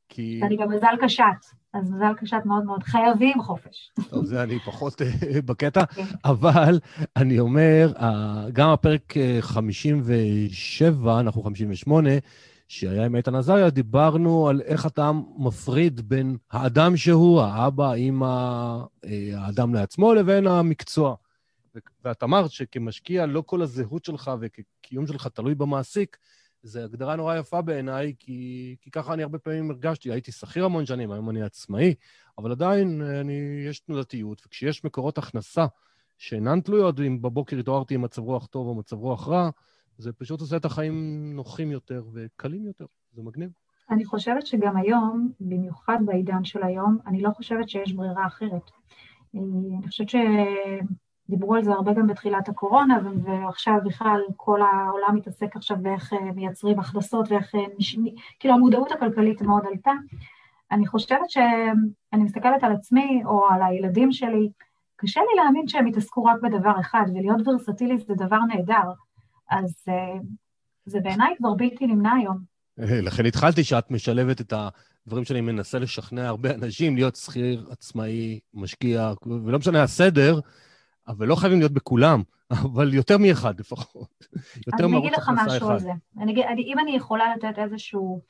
[0.09, 0.39] כי...
[0.43, 1.25] ואני גם מזל קשת,
[1.73, 3.91] אז מזל קשת מאוד מאוד, חייבים חופש.
[4.09, 6.03] טוב, זה אני פחות אה, בקטע, כן.
[6.25, 6.79] אבל
[7.15, 7.93] אני אומר,
[8.53, 12.09] גם הפרק 57, אה, אנחנו 58,
[12.67, 19.31] שהיה עם איתן עזריה, דיברנו על איך אתה מפריד בין האדם שהוא, האבא, אימא, אה,
[19.35, 21.15] האדם לעצמו, לבין המקצוע.
[22.03, 26.17] ואת אמרת שכמשקיע, לא כל הזהות שלך וכקיום שלך תלוי במעסיק,
[26.65, 30.11] זו הגדרה נורא יפה בעיניי, כי, כי ככה אני הרבה פעמים הרגשתי.
[30.11, 31.93] הייתי שכיר המון שנים, היום אני עצמאי,
[32.37, 35.65] אבל עדיין אני, יש תנודתיות, וכשיש מקורות הכנסה
[36.17, 39.49] שאינן תלויות, אם בבוקר התעוררתי עם מצב רוח טוב או מצב רוח רע,
[39.97, 43.49] זה פשוט עושה את החיים נוחים יותר וקלים יותר, זה מגניב.
[43.89, 48.71] אני חושבת שגם היום, במיוחד בעידן של היום, אני לא חושבת שיש ברירה אחרת.
[49.35, 49.39] אה,
[49.79, 50.09] אני חושבת
[51.27, 56.31] שדיברו על זה הרבה גם בתחילת הקורונה, ועכשיו בכלל כל העולם מתעסק עכשיו באיך אה,
[56.35, 57.55] מייצרים הכנסות ואיך...
[57.55, 57.61] אה,
[58.39, 59.91] כאילו המודעות הכלכלית מאוד עלתה.
[60.71, 64.49] אני חושבת שאני מסתכלת על עצמי או על הילדים שלי,
[64.95, 68.91] קשה לי להאמין שהם יתעסקו רק בדבר אחד, ולהיות ורסטילית זה דבר נהדר.
[69.49, 70.23] אז uh,
[70.85, 72.37] זה בעיניי כבר בלתי נמנע היום.
[72.79, 74.53] אה, לכן התחלתי שאת משלבת את
[75.05, 79.13] הדברים שאני מנסה לשכנע הרבה אנשים, להיות שכיר, עצמאי, משקיע,
[79.45, 80.39] ולא משנה הסדר,
[81.07, 84.27] אבל לא חייבים להיות בכולם, אבל יותר מאחד לפחות.
[84.67, 85.41] יותר מערוץ הכנסה אחד.
[85.41, 85.91] אני אגיד לך משהו על זה.
[86.17, 88.21] אני אגיד, אם אני יכולה לתת איזשהו...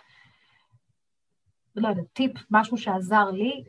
[1.76, 3.64] לא יודעת, טיפ, משהו שעזר לי,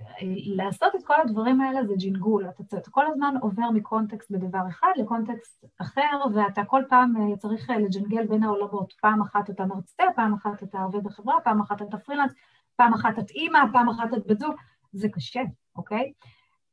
[0.57, 2.49] לעשות את כל הדברים האלה זה ג'ינגול.
[2.49, 7.71] אתה, אתה כל הזמן עובר מקונטקסט בדבר אחד לקונטקסט אחר, ואתה כל פעם אה, צריך
[7.71, 8.93] אה, לג'נגל בין העולמות.
[9.01, 12.33] פעם אחת אתה מרצה, פעם אחת אתה עובד בחברה, פעם אחת אתה פרילנס,
[12.77, 14.55] פעם אחת את אימא, פעם אחת את בת זוג.
[14.93, 15.41] זה קשה,
[15.77, 16.13] אוקיי?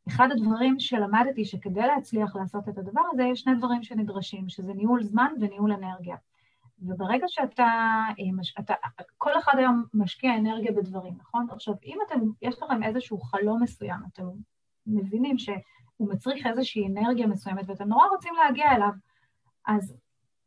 [0.08, 5.04] אחד הדברים שלמדתי שכדי להצליח לעשות את הדבר הזה, יש שני דברים שנדרשים, שזה ניהול
[5.04, 6.16] זמן וניהול אנרגיה.
[6.82, 7.64] וברגע שאתה,
[8.20, 8.74] אה, אתה,
[9.18, 11.48] כל אחד היום משקיע אנרגיה בדברים, נכון?
[11.52, 14.24] עכשיו, אם אתם, יש לכם איזשהו חלום מסוים, אתם
[14.88, 15.58] מבינים שהוא
[16.00, 18.92] מצריך איזושהי אנרגיה מסוימת ואתם נורא רוצים להגיע אליו,
[19.68, 19.96] אז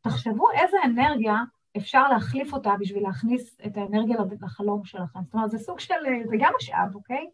[0.01, 1.35] תחשבו איזה אנרגיה
[1.77, 5.19] אפשר להחליף אותה בשביל להכניס את האנרגיה לחלום שלכם.
[5.23, 5.93] זאת אומרת, זה סוג של,
[6.25, 7.29] זה גם משאב, אוקיי?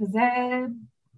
[0.00, 0.20] וזה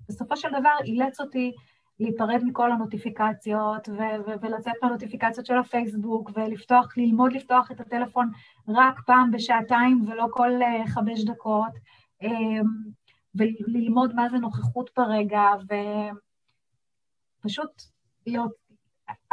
[0.09, 1.53] בסופו של דבר אילץ אותי
[2.01, 8.31] להיפרד מכל הנוטיפיקציות ו- ו- ולצאת מהנוטיפיקציות של הפייסבוק ולפתוח, ללמוד לפתוח את הטלפון
[8.69, 11.73] רק פעם בשעתיים ולא כל uh, חמש דקות,
[12.23, 12.27] um,
[13.35, 15.43] וללמוד מה זה נוכחות ברגע,
[17.41, 17.83] ופשוט
[18.27, 18.53] להיות,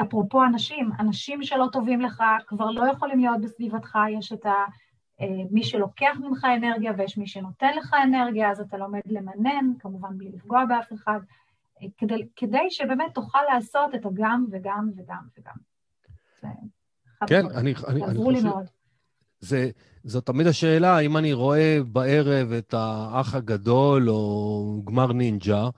[0.01, 4.53] אפרופו אנשים, אנשים שלא טובים לך כבר לא יכולים להיות בסביבתך, יש את ה...
[5.22, 10.17] אה, מי שלוקח ממך אנרגיה ויש מי שנותן לך אנרגיה, אז אתה לומד למנן, כמובן
[10.17, 11.19] בלי לפגוע באף אחד.
[11.97, 15.53] כדי, כדי שבאמת תוכל לעשות את הגם וגם וגם וגם.
[17.28, 18.45] כן, אני, אני, אני חושב...
[18.45, 18.65] מאוד.
[19.39, 19.69] זה,
[20.03, 25.69] זו תמיד השאלה, אם אני רואה בערב את האח הגדול או גמר נינג'ה,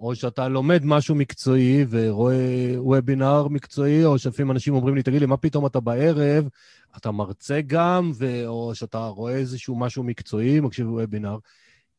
[0.00, 5.26] או שאתה לומד משהו מקצועי ורואה וובינר מקצועי, או שלפעמים אנשים אומרים לי, תגיד לי,
[5.26, 6.48] מה פתאום אתה בערב?
[6.96, 8.46] אתה מרצה גם, ו...
[8.46, 11.38] או שאתה רואה איזשהו משהו מקצועי, מקשיב וובינר.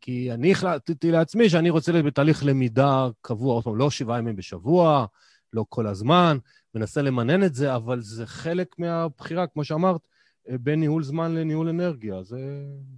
[0.02, 4.36] כי אני החלטתי לעצמי שאני רוצה להיות בתהליך למידה קבוע, עוד פעם, לא שבעה ימים
[4.36, 5.06] בשבוע,
[5.54, 6.38] לא כל הזמן,
[6.76, 10.02] מנסה למנן את זה, אבל זה חלק מהבחירה, כמו שאמרת,
[10.50, 12.24] בין ניהול זמן לניהול אנרגיה.
[12.24, 12.38] זה...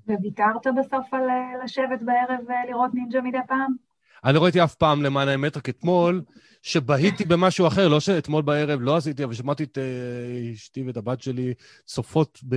[0.08, 3.93] וויתרת בסוף על אה, לשבת בערב ולראות נינג'ה מדי פעם?
[4.26, 6.22] אני לא ראיתי אף פעם למען האמת, רק אתמול,
[6.62, 11.22] שבהיתי במשהו אחר, לא שאתמול בערב לא עשיתי, אבל שמעתי את אה, אשתי ואת הבת
[11.22, 11.54] שלי
[11.86, 12.56] צופות ב...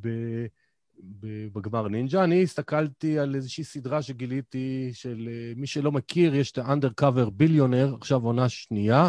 [0.00, 0.08] ב...
[1.52, 2.24] בגמר נינג'ה.
[2.24, 7.94] אני הסתכלתי על איזושהי סדרה שגיליתי, של אה, מי שלא מכיר, יש את ה-Undercover ביליונר,
[8.00, 9.08] עכשיו עונה שנייה,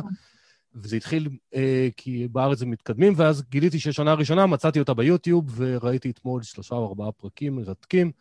[0.76, 5.54] וזה התחיל אה, כי בארץ הם מתקדמים, ואז גיליתי שיש עונה ראשונה, מצאתי אותה ביוטיוב,
[5.56, 8.12] וראיתי אתמול שלושה או ארבעה פרקים מרתקים,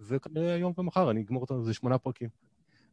[0.00, 2.28] וכנראה היום ומחר אני אגמור אותה, זה שמונה פרקים.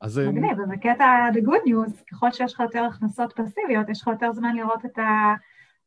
[0.02, 0.20] אז...
[0.20, 4.34] אה, מגניב, ובקטע the good news, ככל שיש לך יותר הכנסות פסיביות, יש לך יותר
[4.34, 5.34] זמן לראות את ה...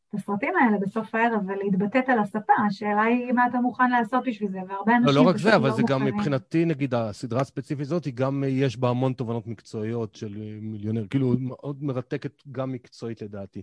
[0.09, 4.51] את הסרטים האלה בסוף הערב ולהתבטאת על הספה, השאלה היא מה אתה מוכן לעשות בשביל
[4.51, 5.15] זה, והרבה אנשים...
[5.15, 8.77] לא, לא רק זה, אבל לא זה גם מבחינתי, נגיד, הסדרה הספציפית הזאת, גם יש
[8.77, 13.63] בה המון תובנות מקצועיות של מיליונר, כאילו, מאוד מרתקת גם מקצועית לדעתי.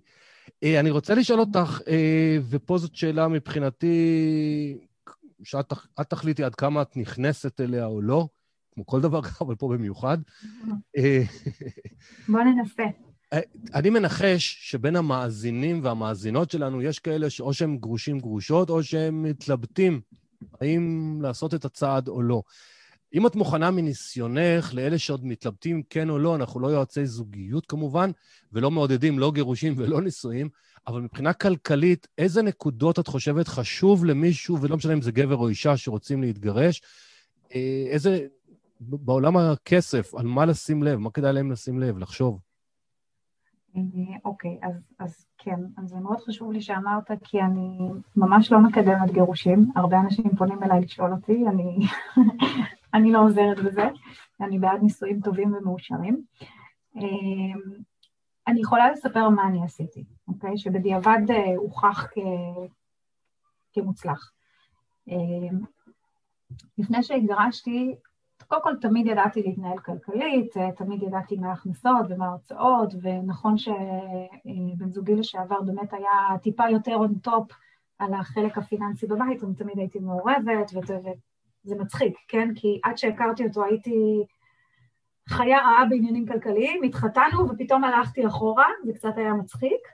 [0.64, 4.78] אה, אני רוצה לשאול אותך, אה, ופה זאת שאלה מבחינתי,
[5.44, 5.74] שאת
[6.10, 8.28] תחליטי עד כמה את נכנסת אליה או לא,
[8.72, 10.18] כמו כל דבר, אבל פה במיוחד.
[10.98, 11.24] אה,
[12.28, 12.84] בוא ננסה.
[13.74, 20.02] אני מנחש שבין המאזינים והמאזינות שלנו יש כאלה שאו שהם גרושים גרושות, או שהם מתלבטים
[20.62, 22.42] האם לעשות את הצעד או לא.
[23.14, 28.12] אם את מוכנה מניסיונך לאלה שעוד מתלבטים כן או לא, אנחנו לא יועצי זוגיות כמובן,
[28.52, 30.50] ולא מעודדים לא גירושים ולא נישואים,
[30.88, 35.50] אבל מבחינה כלכלית, איזה נקודות את חושבת חשוב למישהו, ולא משנה אם זה גבר או
[35.50, 36.82] אישה שרוצים להתגרש,
[37.56, 38.28] אה, איזה,
[38.80, 42.40] בעולם הכסף, על מה לשים לב, מה כדאי להם לשים לב, לחשוב?
[43.76, 43.82] אה,
[44.26, 47.78] אוקיי, אז, אז כן, אז זה מאוד חשוב לי שאמרת, כי אני
[48.16, 49.72] ממש לא מקדמת גירושים.
[49.76, 51.78] הרבה אנשים פונים אליי לשאול אותי, אני,
[52.94, 53.88] אני לא עוזרת בזה,
[54.42, 56.24] אני בעד נישואים טובים ומאושרים.
[58.48, 60.58] אה, אני יכולה לספר מה אני עשיתי, אוקיי?
[60.58, 62.18] שבדיעבד אה, הוכח כ...
[63.74, 64.32] כמוצלח.
[66.78, 67.96] לפני שהתגרשתי,
[68.48, 74.92] קודם כל תמיד ידעתי להתנהל כלכלית, אה, תמיד ידעתי מה ההכנסות ומה ההוצאות, ונכון שבן
[74.92, 77.54] זוגי לשעבר באמת היה טיפה יותר on top
[78.00, 82.50] על החלק הפיננסי בבית, אני תמיד הייתי מעורבת, וזה מצחיק, כן?
[82.56, 84.24] כי עד שהכרתי אותו הייתי
[85.30, 89.88] חיה רעה בעניינים כלכליים, התחתנו ופתאום הלכתי אחורה, זה קצת היה מצחיק.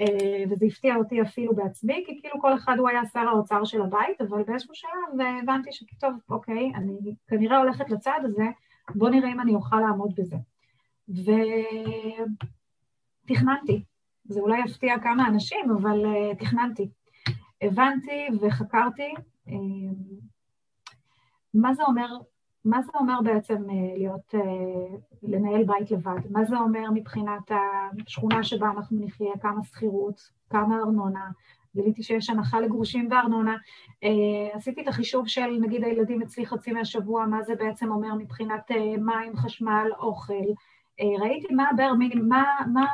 [0.00, 3.82] אה, וזה הפתיע אותי אפילו בעצמי, כי כאילו כל אחד הוא היה שר האוצר של
[3.82, 8.44] הבית, אבל באיזשהו שלב הבנתי שטוב, אוקיי, אני כנראה הולכת לצעד הזה,
[8.94, 10.36] בוא נראה אם אני אוכל לעמוד בזה.
[13.24, 13.82] ותכננתי,
[14.24, 16.88] זה אולי יפתיע כמה אנשים, אבל uh, תכננתי.
[17.62, 19.14] הבנתי וחקרתי
[21.54, 22.08] מה זה אומר
[22.68, 26.30] מה זה אומר בעצם אה, להיות, אה, לנהל בית לבד?
[26.30, 27.50] מה זה אומר מבחינת
[28.06, 31.30] השכונה שבה אנחנו נחיה, כמה שכירות, כמה ארנונה?
[31.74, 33.56] גיליתי שיש הנחה לגרושים בארנונה.
[34.04, 38.70] אה, עשיתי את החישוב של, נגיד, הילדים אצלי חצי מהשבוע, מה זה בעצם אומר מבחינת
[38.98, 40.34] מים, חשמל, אוכל.
[41.20, 41.92] ראיתי מה הבר
[42.28, 42.86] מה, מה,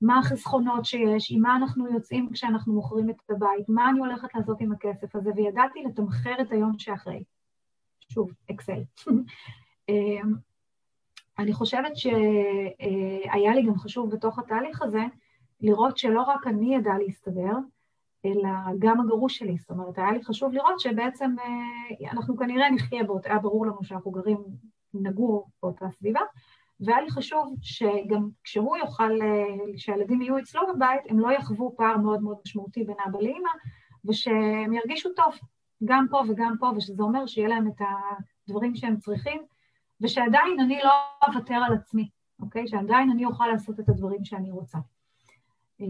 [0.00, 4.60] מה החסכונות שיש, עם מה אנחנו יוצאים כשאנחנו מוכרים את הבית, מה אני הולכת לעשות
[4.60, 7.22] עם הכסף הזה, וידעתי לתמחר את היום שאחרי.
[8.08, 8.82] שוב, אקסל.
[9.88, 10.32] אמ,
[11.38, 15.02] אני חושבת שהיה לי גם חשוב בתוך התהליך הזה
[15.60, 17.52] לראות שלא רק אני ידע להסתדר,
[18.24, 19.56] אלא גם הגרוש שלי.
[19.58, 23.84] זאת אומרת, היה לי חשוב לראות שבעצם אה, אנחנו כנראה נחיה באותה, היה ברור לנו
[23.84, 24.38] שאנחנו גרים,
[24.94, 26.20] נגור באותה סביבה,
[26.80, 29.44] והיה לי חשוב שגם כשהוא יוכל, אה,
[29.76, 33.50] שהילדים יהיו אצלו בבית, הם לא יחוו פער מאוד מאוד משמעותי בין אבא לאמא,
[34.04, 35.34] ושהם ירגישו טוב.
[35.84, 37.80] גם פה וגם פה, ושזה אומר שיהיה להם את
[38.48, 39.42] הדברים שהם צריכים,
[40.00, 40.92] ושעדיין אני לא
[41.28, 42.08] אוותר על עצמי,
[42.40, 42.68] אוקיי?
[42.68, 44.78] שעדיין אני אוכל לעשות את הדברים שאני רוצה.
[45.80, 45.86] אה,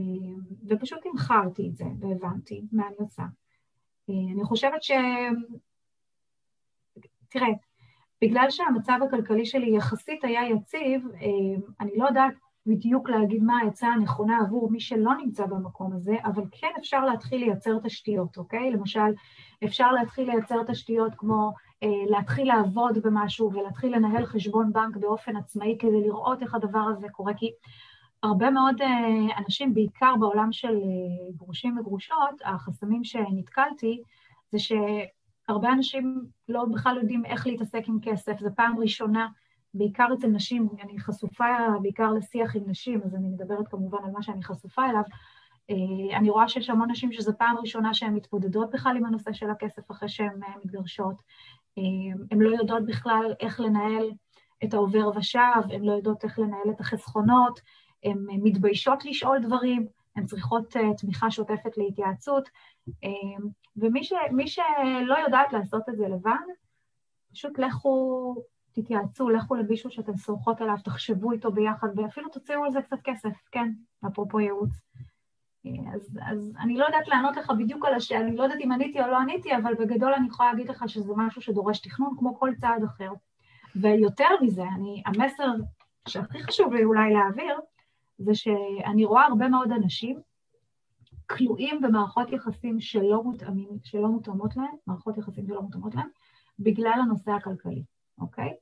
[0.68, 3.22] ופשוט המחרתי את זה והבנתי מה אני עושה.
[4.10, 4.90] אה, אני חושבת ש...
[7.28, 7.48] תראה,
[8.22, 11.06] בגלל שהמצב הכלכלי שלי יחסית היה יציב,
[11.80, 12.34] אני לא יודעת
[12.66, 17.40] בדיוק להגיד מה העצה הנכונה עבור מי שלא נמצא במקום הזה, אבל כן אפשר להתחיל
[17.40, 18.70] לייצר תשתיות, אוקיי?
[18.70, 19.10] למשל,
[19.64, 21.52] אפשר להתחיל לייצר תשתיות כמו
[21.82, 27.08] אה, להתחיל לעבוד במשהו ולהתחיל לנהל חשבון בנק באופן עצמאי כדי לראות איך הדבר הזה
[27.08, 27.50] קורה, כי
[28.22, 34.02] הרבה מאוד אה, אנשים, בעיקר בעולם של אה, גרושים וגרושות, החסמים שנתקלתי
[34.52, 39.28] זה שהרבה אנשים לא בכלל יודעים איך להתעסק עם כסף, זו פעם ראשונה
[39.78, 41.44] בעיקר אצל נשים, אני חשופה
[41.82, 45.02] בעיקר לשיח עם נשים, אז אני מדברת כמובן על מה שאני חשופה אליו.
[45.70, 49.50] אה, אני רואה שיש המון נשים שזו פעם ראשונה שהן מתמודדות בכלל עם הנושא של
[49.50, 51.16] הכסף אחרי שהן אה, מתגרשות.
[51.78, 51.82] אה,
[52.30, 54.10] הן לא יודעות בכלל איך לנהל
[54.64, 57.60] את העובר ושב, הן לא יודעות איך לנהל את החסכונות,
[58.04, 62.48] הן מתביישות לשאול דברים, הן צריכות תמיכה שוטפת להתייעצות,
[63.76, 64.12] ומי ש,
[64.46, 66.46] שלא יודעת לעשות את זה לבד,
[67.32, 68.34] פשוט לכו
[68.76, 73.36] תתייעצו, לכו למישהו שאתן סומכות עליו, תחשבו איתו ביחד, ואפילו תוציאו על זה קצת כסף,
[73.52, 73.72] כן,
[74.06, 74.70] אפרופו ייעוץ.
[75.94, 79.02] אז, אז אני לא יודעת לענות לך בדיוק על השאלה, אני לא יודעת אם עניתי
[79.02, 82.50] או לא עניתי, אבל בגדול אני יכולה להגיד לך שזה משהו שדורש תכנון כמו כל
[82.56, 83.10] צעד אחר.
[83.76, 85.52] ויותר מזה, אני, המסר
[86.08, 87.60] שהכי חשוב לי אולי להעביר,
[88.18, 90.20] זה שאני רואה הרבה מאוד אנשים
[91.26, 96.08] כלואים במערכות יחסים שלא מותאמים, שלא מותאמות להם, מערכות יחסים שלא מותאמות להם,
[96.58, 97.82] בגלל הנושא הכלכלי,
[98.18, 98.54] אוקיי?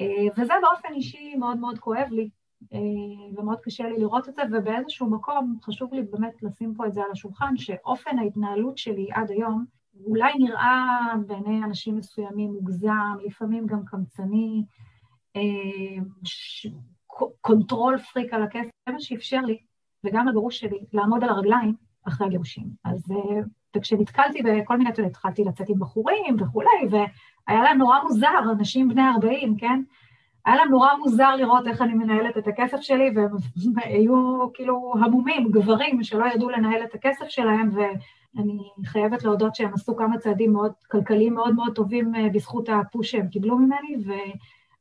[0.00, 2.30] אה, וזה באופן אישי מאוד מאוד כואב לי,
[2.72, 2.78] אה,
[3.36, 7.00] ומאוד קשה לי לראות את זה, ובאיזשהו מקום חשוב לי באמת לשים פה את זה
[7.02, 9.64] על השולחן, שאופן ההתנהלות שלי עד היום
[10.04, 14.64] אולי נראה בעיני אנשים מסוימים מוגזם, לפעמים גם קמצני,
[15.36, 16.02] אה,
[17.40, 19.58] control freak על הכסף, זה מה שאפשר לי,
[20.04, 21.74] וגם לגרוש שלי, לעמוד על הרגליים
[22.08, 22.66] אחרי הגירושים.
[22.84, 23.04] אז
[23.76, 26.88] וכשנתקלתי בכל מיני, התחלתי לצאת עם בחורים וכולי,
[27.48, 29.82] והיה להם נורא מוזר, אנשים בני 40, כן?
[30.46, 33.30] היה להם נורא מוזר לראות איך אני מנהלת את הכסף שלי, והם
[33.84, 39.96] היו כאילו המומים, גברים שלא ידעו לנהל את הכסף שלהם, ואני חייבת להודות שהם עשו
[39.96, 44.12] כמה צעדים מאוד כלכליים מאוד מאוד טובים אה, בזכות הפוש שהם קיבלו ממני, ו,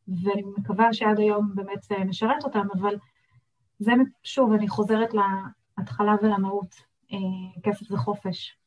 [0.07, 2.95] ואני מקווה שעד היום באמת אה, משרת אותם, אבל
[3.79, 3.91] זה
[4.23, 5.09] שוב, אני חוזרת
[5.77, 6.75] להתחלה ולמהות.
[7.13, 7.17] אה,
[7.63, 8.57] כסף זה חופש.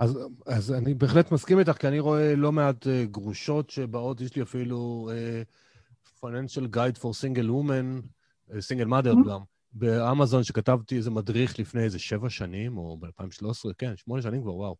[0.00, 4.36] אז, אז אני בהחלט מסכים איתך, כי אני רואה לא מעט uh, גרושות שבאות, יש
[4.36, 8.02] לי אפילו uh, financial guide for single woman,
[8.50, 9.28] uh, single mother mm-hmm.
[9.30, 9.40] גם,
[9.72, 14.76] באמזון, שכתבתי איזה מדריך לפני איזה שבע שנים, או ב-2013, כן, שמונה שנים כבר, וואו.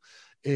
[0.46, 0.48] Uh,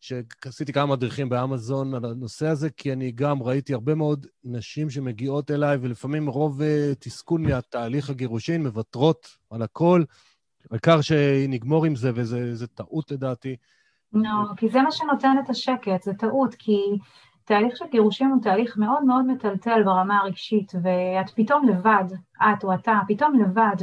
[0.00, 5.50] שעשיתי כמה מדריכים באמזון על הנושא הזה, כי אני גם ראיתי הרבה מאוד נשים שמגיעות
[5.50, 6.64] אליי, ולפעמים רוב uh,
[6.98, 10.04] תסכול מהתהליך הגירושין, מוותרות על הכל.
[10.70, 13.56] העיקר שנגמור עם זה, וזו טעות לדעתי.
[14.12, 16.78] לא, כי זה מה שנותן את השקט, זה טעות, כי
[17.44, 22.04] תהליך של גירושים הוא תהליך מאוד מאוד מטלטל ברמה הרגשית, ואת פתאום לבד,
[22.42, 23.76] את או אתה, פתאום לבד,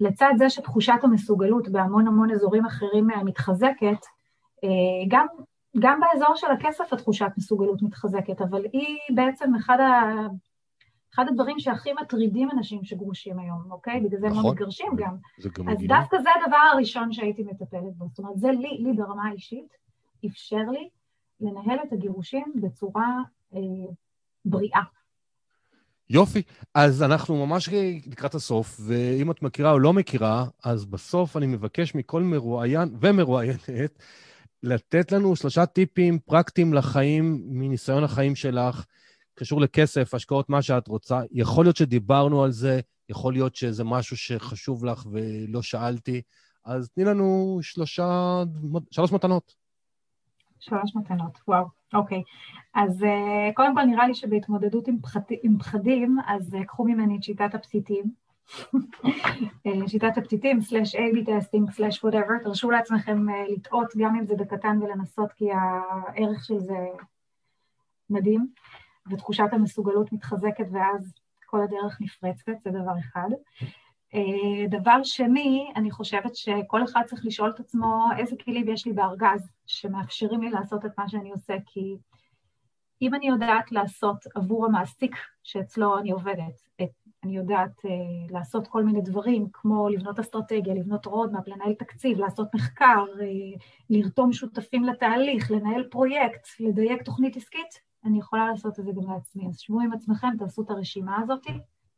[0.00, 4.06] ולצד זה שתחושת המסוגלות בהמון המון אזורים אחרים אה, מתחזקת,
[4.64, 4.68] אה,
[5.08, 5.26] גם,
[5.78, 9.78] גם באזור של הכסף התחושת מסוגלות מתחזקת, אבל היא בעצם אחד.
[11.14, 14.00] אחד הדברים שהכי מטרידים אנשים שגרושים היום, אוקיי?
[14.00, 14.50] בגלל זה הם לא נכון.
[14.50, 15.16] מתגרשים גם.
[15.58, 16.00] גם אז מגיע.
[16.00, 18.08] דווקא זה הדבר הראשון שהייתי מטפלת בו.
[18.08, 19.76] זאת אומרת, זה לי, לי ברמה האישית,
[20.26, 20.88] אפשר לי
[21.40, 23.06] לנהל את הגירושים בצורה
[23.54, 23.60] אה,
[24.44, 24.82] בריאה.
[26.10, 26.42] יופי,
[26.74, 27.68] אז אנחנו ממש
[28.06, 34.02] לקראת הסוף, ואם את מכירה או לא מכירה, אז בסוף אני מבקש מכל מרואיין ומרואיינת
[34.62, 38.84] לתת לנו שלושה טיפים פרקטיים לחיים, מניסיון החיים שלך,
[39.38, 41.20] קשור לכסף, השקעות, מה שאת רוצה.
[41.32, 46.22] יכול להיות שדיברנו על זה, יכול להיות שזה משהו שחשוב לך ולא שאלתי,
[46.64, 48.42] אז תני לנו שלושה,
[48.90, 49.54] שלוש מתנות.
[50.60, 52.22] שלוש מתנות, וואו, אוקיי.
[52.74, 57.16] אז uh, קודם כל נראה לי שבהתמודדות עם, פחד, עם פחדים, אז uh, קחו ממני
[57.16, 58.04] את שיטת הפסיטים.
[59.66, 64.34] אה, שיטת הפציטים, slash A-B testing, slash whatever, תרשו לעצמכם uh, לטעות גם אם זה
[64.34, 66.76] בקטן ולנסות, כי הערך של זה
[68.10, 68.48] מדהים.
[69.10, 71.14] ותחושת המסוגלות מתחזקת ואז
[71.46, 73.28] כל הדרך נפרצת, זה דבר אחד.
[74.14, 78.92] אה, דבר שני, אני חושבת שכל אחד צריך לשאול את עצמו איזה כלים יש לי
[78.92, 81.96] בארגז שמאפשרים לי לעשות את מה שאני עושה, כי
[83.02, 86.90] אם אני יודעת לעשות עבור המעסיק שאצלו אני עובדת, את,
[87.24, 92.54] אני יודעת uh, לעשות כל מיני דברים, כמו לבנות אסטרטגיה, לבנות רודמפ, לנהל תקציב, לעשות
[92.54, 98.92] מחקר, uh, לרתום שותפים לתהליך, לנהל פרויקט, לדייק תוכנית עסקית, אני יכולה לעשות את זה
[98.92, 99.46] גם לעצמי.
[99.48, 101.46] אז שבו עם עצמכם, תעשו את הרשימה הזאת,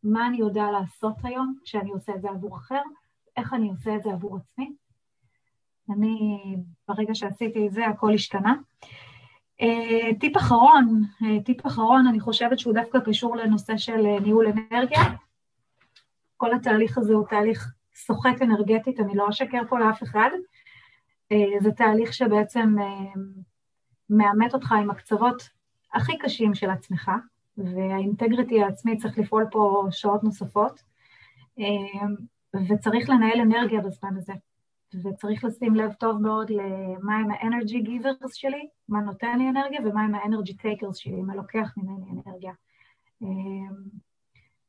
[0.03, 2.83] מה אני יודע לעשות היום כשאני עושה את זה עבור אחר,
[3.37, 4.73] איך אני עושה את זה עבור עצמי.
[5.91, 6.41] אני,
[6.89, 8.55] ברגע שעשיתי את זה, הכל השתנה.
[9.63, 14.47] Uh, טיפ אחרון, uh, טיפ אחרון, אני חושבת שהוא דווקא קשור לנושא של uh, ניהול
[14.47, 15.01] אנרגיה.
[16.37, 20.31] כל התהליך הזה הוא תהליך סוחט אנרגטית, אני לא אשקר פה לאף אחד.
[21.61, 22.77] זה תהליך שבעצם
[24.11, 25.60] מעמת אותך עם הקצוות
[25.95, 27.11] הכי קשים של עצמך,
[27.57, 30.83] וה integrity העצמי צריך לפעול פה שעות נוספות,
[31.59, 31.63] uh,
[32.69, 34.33] וצריך לנהל אנרגיה בזמן הזה.
[34.95, 39.81] וצריך לשים לב טוב מאוד למה הם ה energy givers שלי, מה נותן לי אנרגיה,
[39.85, 42.53] ומה הם ה energy takers שלי, מה לוקח ממני אנרגיה.
[43.23, 43.69] אמ,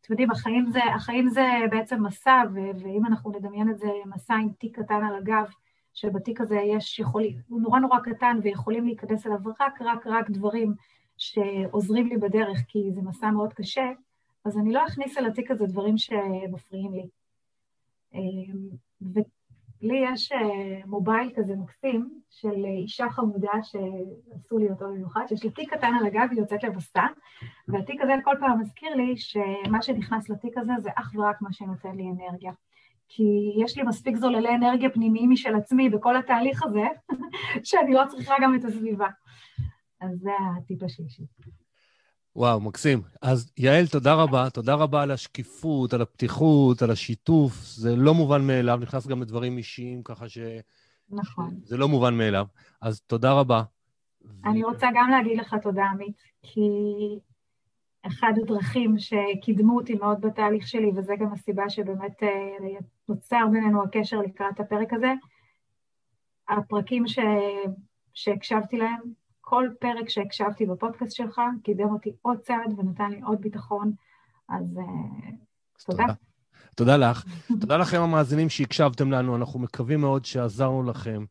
[0.02, 4.50] אתם יודעים, החיים זה, החיים זה בעצם מסע, ואם אנחנו נדמיין את זה, מסע עם
[4.50, 5.46] תיק קטן על הגב,
[5.94, 10.74] שבתיק הזה יש יכולים, הוא נורא נורא קטן ויכולים להיכנס אליו רק רק רק דברים
[11.22, 13.92] שעוזרים לי בדרך, כי זה מסע מאוד קשה,
[14.46, 17.08] אז אני לא אכניס אל התיק הזה דברים שמפריעים לי.
[18.14, 18.70] אמ,
[19.82, 25.50] לי יש אה, מובייל כזה מקסים של אישה חמודה שעשו לי אותו במיוחד, שיש לי
[25.50, 27.06] תיק קטן על הגב, היא יוצאת לבסטה,
[27.68, 31.96] והתיק הזה כל פעם מזכיר לי שמה שנכנס לתיק הזה זה אך ורק מה שנותן
[31.96, 32.52] לי אנרגיה.
[33.10, 33.24] כי
[33.64, 36.84] יש לי מספיק זוללי אנרגיה פנימיים משל עצמי בכל התהליך הזה,
[37.64, 39.08] שאני לא צריכה גם את הסביבה.
[40.02, 41.24] אז זה הטיפ השלישי.
[42.36, 43.02] וואו, מקסים.
[43.22, 44.50] אז יעל, תודה רבה.
[44.50, 47.54] תודה רבה על השקיפות, על הפתיחות, על השיתוף.
[47.64, 50.38] זה לא מובן מאליו, נכנס גם לדברים אישיים, ככה ש...
[51.10, 51.60] נכון.
[51.64, 52.46] זה לא מובן מאליו.
[52.82, 53.64] אז תודה רבה.
[54.46, 54.68] אני ו...
[54.68, 56.62] רוצה גם להגיד לך תודה, עמית, כי
[58.08, 62.80] אחד הדרכים שקידמו אותי מאוד בתהליך שלי, וזה גם הסיבה שבאמת אה,
[63.10, 65.14] נוצר בינינו הקשר לקראת הפרק הזה,
[66.50, 67.20] הפרקים ש...
[68.14, 69.00] שהקשבתי להם,
[69.52, 73.94] כל פרק שהקשבתי בפודקאסט שלך קידם אותי עוד צעד ונתן לי עוד ביטחון,
[74.50, 74.82] אז uh,
[75.86, 76.06] תודה.
[76.76, 77.26] תודה לך.
[77.60, 81.26] תודה לכם המאזינים שהקשבתם לנו, אנחנו מקווים מאוד שעזרנו לכם.